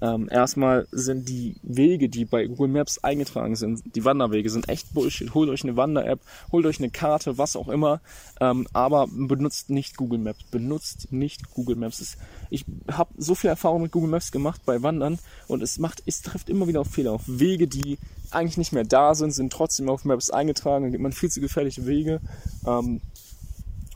Ähm, 0.00 0.28
erstmal 0.30 0.86
sind 0.90 1.28
die 1.28 1.56
Wege, 1.62 2.08
die 2.08 2.24
bei 2.24 2.46
Google 2.46 2.68
Maps 2.68 2.98
eingetragen 2.98 3.56
sind, 3.56 3.94
die 3.94 4.04
Wanderwege 4.04 4.50
sind 4.50 4.68
echt 4.68 4.92
Bullshit. 4.92 5.34
Holt 5.34 5.48
euch 5.48 5.62
eine 5.62 5.76
Wander-App, 5.76 6.20
holt 6.52 6.66
euch 6.66 6.78
eine 6.78 6.90
Karte, 6.90 7.38
was 7.38 7.56
auch 7.56 7.68
immer, 7.68 8.00
ähm, 8.40 8.66
aber 8.72 9.06
benutzt 9.08 9.70
nicht 9.70 9.96
Google 9.96 10.18
Maps. 10.18 10.42
Benutzt 10.50 11.12
nicht 11.12 11.50
Google 11.54 11.76
Maps. 11.76 12.16
ich 12.50 12.64
habe 12.90 13.10
so 13.16 13.34
viel 13.34 13.50
Erfahrung 13.50 13.82
mit 13.82 13.92
Google 13.92 14.10
Maps 14.10 14.32
gemacht 14.32 14.62
bei 14.66 14.82
Wandern 14.82 15.18
und 15.48 15.62
es 15.62 15.78
macht, 15.78 16.02
es 16.06 16.22
trifft 16.22 16.48
immer 16.50 16.66
wieder 16.66 16.80
auf 16.80 16.88
Fehler, 16.88 17.12
auf 17.12 17.22
Wege, 17.26 17.68
die 17.68 17.98
eigentlich 18.30 18.58
nicht 18.58 18.72
mehr 18.72 18.84
da 18.84 19.14
sind, 19.14 19.32
sind 19.32 19.52
trotzdem 19.52 19.88
auf 19.88 20.04
Maps 20.04 20.30
eingetragen, 20.30 20.84
dann 20.84 20.92
gibt 20.92 21.02
man 21.02 21.12
viel 21.12 21.30
zu 21.30 21.40
gefährliche 21.40 21.86
Wege. 21.86 22.20
Ähm, 22.66 23.00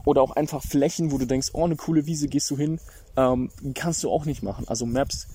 oder 0.04 0.22
auch 0.22 0.30
einfach 0.30 0.62
Flächen, 0.62 1.12
wo 1.12 1.18
du 1.18 1.26
denkst, 1.26 1.48
oh, 1.52 1.64
eine 1.64 1.76
coole 1.76 2.06
Wiese, 2.06 2.28
gehst 2.28 2.50
du 2.50 2.56
hin, 2.56 2.80
ähm, 3.16 3.50
kannst 3.74 4.02
du 4.02 4.10
auch 4.10 4.24
nicht 4.24 4.42
machen. 4.42 4.66
Also 4.66 4.86
Maps, 4.86 5.26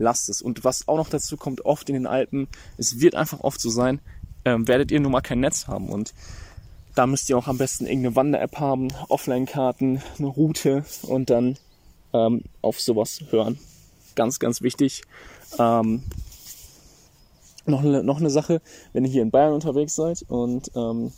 lasst 0.00 0.28
es. 0.28 0.42
Und 0.42 0.64
was 0.64 0.88
auch 0.88 0.96
noch 0.96 1.08
dazu 1.08 1.36
kommt, 1.36 1.64
oft 1.64 1.88
in 1.88 1.94
den 1.94 2.06
Alpen, 2.06 2.48
es 2.76 3.00
wird 3.00 3.14
einfach 3.14 3.40
oft 3.40 3.60
so 3.60 3.70
sein, 3.70 4.00
ähm, 4.44 4.66
werdet 4.66 4.90
ihr 4.90 4.98
nun 4.98 5.12
mal 5.12 5.20
kein 5.20 5.40
Netz 5.40 5.68
haben. 5.68 5.88
Und 5.90 6.12
da 6.94 7.06
müsst 7.06 7.28
ihr 7.30 7.38
auch 7.38 7.46
am 7.46 7.58
besten 7.58 7.86
irgendeine 7.86 8.16
Wander-App 8.16 8.58
haben, 8.58 8.88
Offline-Karten, 9.08 10.02
eine 10.18 10.26
Route 10.26 10.84
und 11.02 11.30
dann 11.30 11.56
ähm, 12.12 12.42
auf 12.62 12.80
sowas 12.80 13.20
hören. 13.30 13.58
Ganz, 14.16 14.40
ganz 14.40 14.62
wichtig. 14.62 15.02
Ähm, 15.58 16.02
noch 17.66 17.82
eine, 17.82 18.02
noch 18.02 18.18
eine 18.18 18.30
Sache, 18.30 18.60
wenn 18.92 19.04
ihr 19.04 19.10
hier 19.10 19.22
in 19.22 19.30
Bayern 19.30 19.52
unterwegs 19.52 19.94
seid 19.94 20.24
und 20.28 20.72
ähm, 20.74 21.12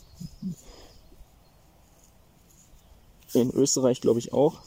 in 3.33 3.49
Österreich 3.49 4.01
glaube 4.01 4.19
ich 4.19 4.33
auch, 4.33 4.59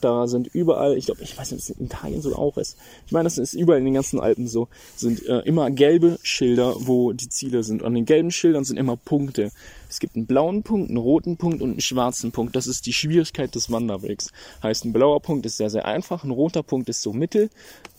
da 0.00 0.26
sind 0.26 0.46
überall, 0.48 0.96
ich 0.96 1.06
glaube, 1.06 1.22
ich 1.22 1.36
weiß 1.36 1.52
nicht, 1.52 1.62
ob 1.62 1.70
es 1.70 1.78
in 1.78 1.86
Italien 1.86 2.22
so 2.22 2.34
auch 2.36 2.56
ist. 2.56 2.76
Ich 3.06 3.12
meine, 3.12 3.24
das 3.24 3.38
ist 3.38 3.54
überall 3.54 3.78
in 3.78 3.84
den 3.84 3.94
ganzen 3.94 4.20
Alpen 4.20 4.48
so, 4.48 4.68
sind 4.96 5.26
äh, 5.26 5.40
immer 5.40 5.70
gelbe 5.70 6.18
Schilder, 6.22 6.74
wo 6.78 7.12
die 7.12 7.28
Ziele 7.28 7.62
sind. 7.62 7.82
An 7.82 7.94
den 7.94 8.04
gelben 8.04 8.30
Schildern 8.30 8.64
sind 8.64 8.76
immer 8.76 8.96
Punkte. 8.96 9.50
Es 9.88 10.00
gibt 10.00 10.16
einen 10.16 10.26
blauen 10.26 10.62
Punkt, 10.62 10.90
einen 10.90 10.98
roten 10.98 11.36
Punkt 11.36 11.62
und 11.62 11.70
einen 11.70 11.80
schwarzen 11.80 12.32
Punkt. 12.32 12.54
Das 12.54 12.66
ist 12.66 12.86
die 12.86 12.92
Schwierigkeit 12.92 13.54
des 13.54 13.70
Wanderwegs. 13.70 14.30
Heißt, 14.62 14.84
ein 14.84 14.92
blauer 14.92 15.20
Punkt 15.20 15.46
ist 15.46 15.56
sehr, 15.56 15.70
sehr 15.70 15.86
einfach, 15.86 16.24
ein 16.24 16.30
roter 16.30 16.62
Punkt 16.62 16.88
ist 16.88 17.02
so 17.02 17.12
mittel, 17.12 17.50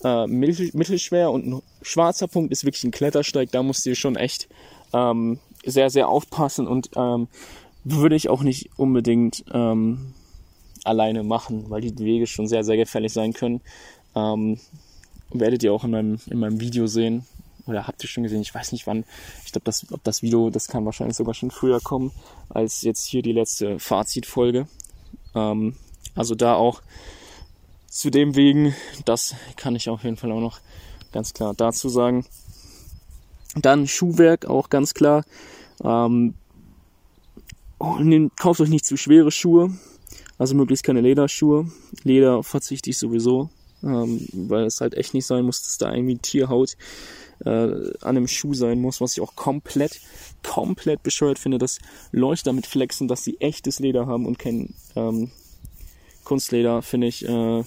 äh, 0.03 0.27
mittel 0.27 0.69
mittelschwer 0.73 1.31
und 1.31 1.47
ein 1.47 1.61
schwarzer 1.81 2.27
Punkt 2.27 2.51
ist 2.51 2.63
wirklich 2.63 2.83
ein 2.83 2.91
Klettersteig. 2.91 3.51
Da 3.51 3.63
musst 3.63 3.85
du 3.85 3.95
schon 3.95 4.15
echt 4.15 4.47
ähm, 4.93 5.39
sehr, 5.65 5.89
sehr 5.89 6.09
aufpassen 6.09 6.67
und 6.67 6.91
ähm, 6.95 7.27
würde 7.83 8.15
ich 8.15 8.29
auch 8.29 8.43
nicht 8.43 8.69
unbedingt 8.77 9.43
ähm, 9.51 10.13
alleine 10.83 11.23
machen, 11.23 11.69
weil 11.69 11.81
die 11.81 11.97
Wege 11.97 12.27
schon 12.27 12.47
sehr, 12.47 12.63
sehr 12.63 12.77
gefährlich 12.77 13.13
sein 13.13 13.33
können. 13.33 13.61
Ähm, 14.15 14.59
werdet 15.31 15.63
ihr 15.63 15.73
auch 15.73 15.83
in 15.83 15.91
meinem, 15.91 16.19
in 16.27 16.39
meinem 16.39 16.59
Video 16.59 16.87
sehen. 16.87 17.25
Oder 17.67 17.85
habt 17.85 18.03
ihr 18.03 18.09
schon 18.09 18.23
gesehen? 18.23 18.41
Ich 18.41 18.53
weiß 18.53 18.71
nicht 18.71 18.87
wann. 18.87 19.05
Ich 19.45 19.51
glaube, 19.51 19.65
das, 19.65 19.85
ob 19.91 20.03
das 20.03 20.21
Video, 20.21 20.49
das 20.49 20.67
kann 20.67 20.85
wahrscheinlich 20.85 21.17
sogar 21.17 21.35
schon 21.35 21.51
früher 21.51 21.79
kommen, 21.79 22.11
als 22.49 22.81
jetzt 22.81 23.05
hier 23.05 23.21
die 23.21 23.33
letzte 23.33 23.77
Fazitfolge. 23.77 24.67
Ähm, 25.35 25.75
also 26.15 26.35
da 26.35 26.55
auch 26.55 26.81
zu 27.87 28.09
dem 28.09 28.35
Wegen, 28.35 28.75
das 29.05 29.35
kann 29.55 29.75
ich 29.75 29.89
auf 29.89 30.03
jeden 30.03 30.17
Fall 30.17 30.31
auch 30.31 30.41
noch 30.41 30.59
ganz 31.11 31.33
klar 31.33 31.53
dazu 31.55 31.89
sagen. 31.89 32.25
Dann 33.55 33.87
Schuhwerk, 33.87 34.45
auch 34.45 34.69
ganz 34.69 34.93
klar. 34.93 35.23
Ähm, 35.83 36.35
oh, 37.79 37.97
kauft 38.35 38.61
euch 38.61 38.69
nicht 38.69 38.85
zu 38.85 38.97
schwere 38.97 39.31
Schuhe. 39.31 39.73
Also 40.39 40.55
möglichst 40.55 40.85
keine 40.85 41.01
Lederschuhe. 41.01 41.69
Leder 42.03 42.41
verzichte 42.43 42.89
ich 42.89 42.97
sowieso, 42.97 43.49
ähm, 43.83 44.25
weil 44.31 44.63
es 44.63 44.81
halt 44.81 44.95
echt 44.95 45.13
nicht 45.13 45.25
sein 45.25 45.45
muss, 45.45 45.61
dass 45.61 45.77
da 45.77 45.93
irgendwie 45.93 46.17
Tierhaut 46.17 46.77
äh, 47.45 47.49
an 47.49 47.93
einem 48.01 48.27
Schuh 48.27 48.53
sein 48.53 48.79
muss, 48.81 49.01
was 49.01 49.13
ich 49.13 49.21
auch 49.21 49.35
komplett, 49.35 49.99
komplett 50.41 51.03
bescheuert 51.03 51.39
finde, 51.39 51.57
dass 51.57 51.79
Leute 52.11 52.43
damit 52.45 52.65
flexen, 52.65 53.07
dass 53.07 53.23
sie 53.23 53.39
echtes 53.41 53.79
Leder 53.79 54.07
haben 54.07 54.25
und 54.25 54.39
kein 54.39 54.73
ähm, 54.95 55.29
Kunstleder, 56.23 56.81
finde 56.81 57.07
ich, 57.07 57.27
äh, 57.27 57.63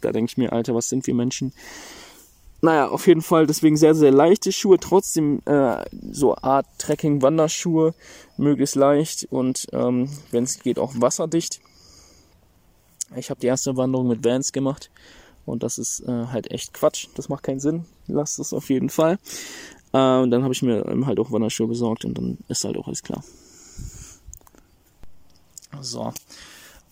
da 0.00 0.12
denke 0.12 0.30
ich 0.30 0.36
mir, 0.36 0.52
Alter, 0.52 0.74
was 0.74 0.88
sind 0.88 1.06
wir 1.06 1.14
Menschen? 1.14 1.52
Naja, 2.62 2.88
auf 2.88 3.06
jeden 3.06 3.22
Fall 3.22 3.46
deswegen 3.46 3.76
sehr, 3.76 3.94
sehr 3.94 4.12
leichte 4.12 4.52
Schuhe, 4.52 4.78
trotzdem 4.78 5.40
äh, 5.44 5.84
so 6.10 6.36
Art 6.36 6.66
Trekking-Wanderschuhe, 6.78 7.94
möglichst 8.36 8.76
leicht 8.76 9.26
und 9.30 9.66
ähm, 9.72 10.08
wenn 10.30 10.44
es 10.44 10.60
geht 10.60 10.78
auch 10.78 10.92
wasserdicht. 10.96 11.60
Ich 13.14 13.30
habe 13.30 13.40
die 13.40 13.46
erste 13.46 13.76
Wanderung 13.76 14.08
mit 14.08 14.24
Vans 14.24 14.52
gemacht 14.52 14.90
und 15.44 15.62
das 15.62 15.78
ist 15.78 16.00
äh, 16.00 16.26
halt 16.26 16.50
echt 16.50 16.74
Quatsch. 16.74 17.06
Das 17.14 17.28
macht 17.28 17.44
keinen 17.44 17.60
Sinn. 17.60 17.84
Lasst 18.08 18.38
es 18.38 18.52
auf 18.52 18.68
jeden 18.68 18.90
Fall. 18.90 19.18
Äh, 19.92 20.18
und 20.18 20.30
dann 20.30 20.42
habe 20.42 20.52
ich 20.52 20.62
mir 20.62 20.84
halt 21.06 21.20
auch 21.20 21.30
Wanderschuhe 21.30 21.68
besorgt 21.68 22.04
und 22.04 22.18
dann 22.18 22.38
ist 22.48 22.64
halt 22.64 22.76
auch 22.76 22.86
alles 22.86 23.02
klar. 23.02 23.22
So. 25.80 26.12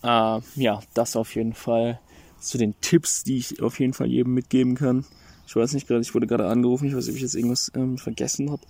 Äh, 0.03 0.39
ja, 0.55 0.79
das 0.93 1.15
auf 1.15 1.35
jeden 1.35 1.53
Fall 1.53 1.99
zu 2.39 2.57
den 2.57 2.79
Tipps, 2.79 3.23
die 3.23 3.37
ich 3.37 3.61
auf 3.61 3.79
jeden 3.79 3.93
Fall 3.93 4.07
jedem 4.07 4.33
mitgeben 4.33 4.75
kann. 4.75 5.05
Ich 5.47 5.55
weiß 5.55 5.73
nicht 5.73 5.87
gerade, 5.87 6.01
ich 6.01 6.13
wurde 6.13 6.27
gerade 6.27 6.47
angerufen, 6.47 6.87
ich 6.87 6.95
weiß 6.95 7.05
nicht, 7.05 7.13
ob 7.13 7.15
ich 7.17 7.21
jetzt 7.21 7.35
irgendwas 7.35 7.71
ähm, 7.75 7.97
vergessen 7.97 8.51
habe. 8.51 8.61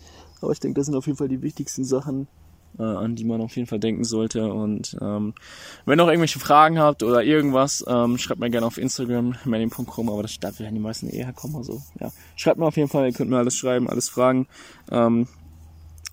Aber 0.41 0.51
ich 0.51 0.60
denke, 0.60 0.79
das 0.79 0.88
sind 0.88 0.95
auf 0.95 1.05
jeden 1.05 1.17
Fall 1.17 1.27
die 1.27 1.41
wichtigsten 1.41 1.84
Sachen, 1.84 2.27
äh, 2.79 2.83
an 2.83 3.15
die 3.15 3.23
man 3.23 3.41
auf 3.41 3.55
jeden 3.55 3.67
Fall 3.67 3.79
denken 3.79 4.03
sollte. 4.03 4.51
Und 4.51 4.97
ähm, 5.01 5.33
wenn 5.85 5.93
ihr 5.93 6.03
noch 6.03 6.07
irgendwelche 6.07 6.39
Fragen 6.39 6.79
habt 6.79 7.03
oder 7.03 7.23
irgendwas, 7.23 7.83
ähm, 7.88 8.17
schreibt 8.17 8.39
mir 8.39 8.49
gerne 8.49 8.67
auf 8.67 8.77
Instagram, 8.77 9.35
manning.com, 9.45 10.09
aber 10.09 10.21
das, 10.21 10.39
da 10.39 10.57
werden 10.59 10.75
die 10.75 10.81
meisten 10.81 11.09
eher 11.09 11.33
kommen. 11.33 11.55
Also 11.55 11.81
ja, 11.99 12.11
schreibt 12.35 12.59
mir 12.59 12.65
auf 12.65 12.77
jeden 12.77 12.89
Fall, 12.89 13.07
ihr 13.07 13.13
könnt 13.13 13.29
mir 13.29 13.38
alles 13.38 13.55
schreiben, 13.55 13.89
alles 13.89 14.09
fragen. 14.09 14.47
Ähm, 14.91 15.27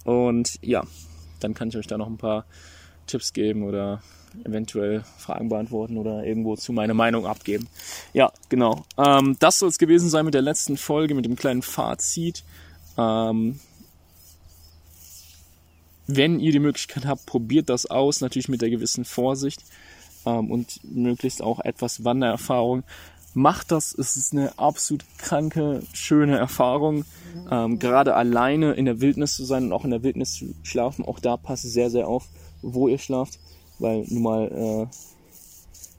und 0.05 0.59
ja, 0.63 0.83
dann 1.41 1.55
kann 1.55 1.69
ich 1.69 1.77
euch 1.77 1.87
da 1.87 1.99
noch 1.99 2.09
ein 2.09 2.19
paar 2.19 2.45
Tipps 3.07 3.33
geben 3.33 3.65
oder 3.65 4.03
eventuell 4.45 5.05
Fragen 5.19 5.49
beantworten 5.49 5.99
oder 5.99 6.25
irgendwo 6.25 6.57
zu 6.57 6.73
meiner 6.73 6.95
Meinung 6.95 7.27
abgeben. 7.27 7.69
Ja, 8.13 8.33
genau. 8.49 8.85
Ähm, 8.97 9.37
das 9.39 9.59
soll 9.59 9.69
es 9.69 9.79
gewesen 9.79 10.09
sein 10.09 10.25
mit 10.25 10.35
der 10.35 10.43
letzten 10.43 10.77
Folge, 10.77 11.15
mit 11.15 11.25
dem 11.25 11.37
kleinen 11.37 11.63
Fazit. 11.63 12.45
Ähm, 12.97 13.61
wenn 16.07 16.41
ihr 16.41 16.53
die 16.53 16.59
Möglichkeit 16.59 17.07
habt, 17.07 17.27
probiert 17.27 17.69
das 17.69 17.87
aus, 17.87 18.21
natürlich 18.21 18.49
mit 18.49 18.63
der 18.63 18.71
gewissen 18.71 19.05
Vorsicht 19.05 19.65
ähm, 20.27 20.51
und 20.51 20.81
möglichst 20.85 21.43
auch 21.43 21.61
etwas 21.61 22.05
Wandererfahrung. 22.05 22.83
Macht 23.35 23.73
das, 23.73 23.95
es 23.95 24.17
ist 24.17 24.33
eine 24.33 24.59
absolut 24.59 25.05
kranke, 25.17 25.83
schöne 25.95 26.37
Erfahrung. 26.37 27.05
Ähm, 27.51 27.79
gerade 27.79 28.15
alleine 28.15 28.73
in 28.73 28.85
der 28.85 29.01
Wildnis 29.01 29.35
zu 29.35 29.45
sein 29.45 29.65
und 29.65 29.73
auch 29.73 29.85
in 29.85 29.91
der 29.91 30.03
Wildnis 30.03 30.35
zu 30.35 30.55
schlafen, 30.63 31.05
auch 31.05 31.19
da 31.19 31.39
passt 31.39 31.63
sehr, 31.63 31.89
sehr 31.89 32.09
auf, 32.09 32.29
wo 32.61 32.89
ihr 32.89 32.99
schlaft 32.99 33.39
weil 33.83 34.05
nun 34.09 34.23
mal 34.23 34.89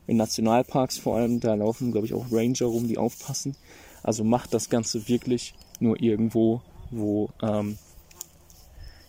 äh, 0.08 0.12
in 0.12 0.18
Nationalparks 0.18 0.98
vor 0.98 1.18
allem, 1.18 1.40
da 1.40 1.54
laufen, 1.54 1.92
glaube 1.92 2.08
ich, 2.08 2.14
auch 2.14 2.26
Ranger 2.32 2.66
rum, 2.66 2.88
die 2.88 2.98
aufpassen. 2.98 3.56
Also 4.02 4.24
macht 4.24 4.54
das 4.54 4.70
Ganze 4.70 5.08
wirklich 5.08 5.54
nur 5.80 6.02
irgendwo, 6.02 6.62
wo 6.92 7.30
ähm, 7.42 7.78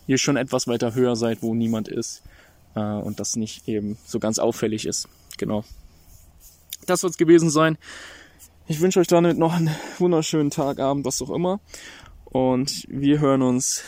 ihr 0.07 0.17
schon 0.17 0.37
etwas 0.37 0.67
weiter 0.67 0.93
höher 0.93 1.15
seid, 1.15 1.41
wo 1.41 1.53
niemand 1.53 1.87
ist 1.87 2.23
äh, 2.75 2.79
und 2.79 3.19
das 3.19 3.35
nicht 3.35 3.67
eben 3.67 3.97
so 4.05 4.19
ganz 4.19 4.39
auffällig 4.39 4.85
ist. 4.85 5.07
Genau. 5.37 5.63
Das 6.85 7.03
wird 7.03 7.11
es 7.11 7.17
gewesen 7.17 7.49
sein. 7.49 7.77
Ich 8.67 8.79
wünsche 8.81 8.99
euch 8.99 9.07
damit 9.07 9.37
noch 9.37 9.53
einen 9.53 9.69
wunderschönen 9.99 10.49
Tag, 10.49 10.79
Abend, 10.79 11.05
was 11.05 11.21
auch 11.21 11.29
immer. 11.29 11.59
Und 12.25 12.85
wir 12.89 13.19
hören 13.19 13.41
uns, 13.41 13.83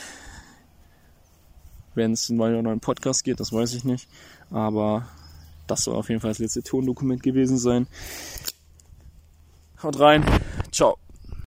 wenn 1.95 2.13
es 2.13 2.29
einen 2.29 2.63
neuen 2.63 2.79
Podcast 2.79 3.23
geht, 3.23 3.39
das 3.39 3.51
weiß 3.51 3.73
ich 3.73 3.83
nicht. 3.83 4.07
Aber 4.51 5.07
das 5.65 5.83
soll 5.83 5.95
auf 5.95 6.09
jeden 6.09 6.21
Fall 6.21 6.31
das 6.31 6.39
letzte 6.39 6.63
Tondokument 6.63 7.21
gewesen 7.23 7.57
sein. 7.57 7.87
Haut 9.81 9.99
rein. 9.99 10.23
Ciao. 10.71 10.97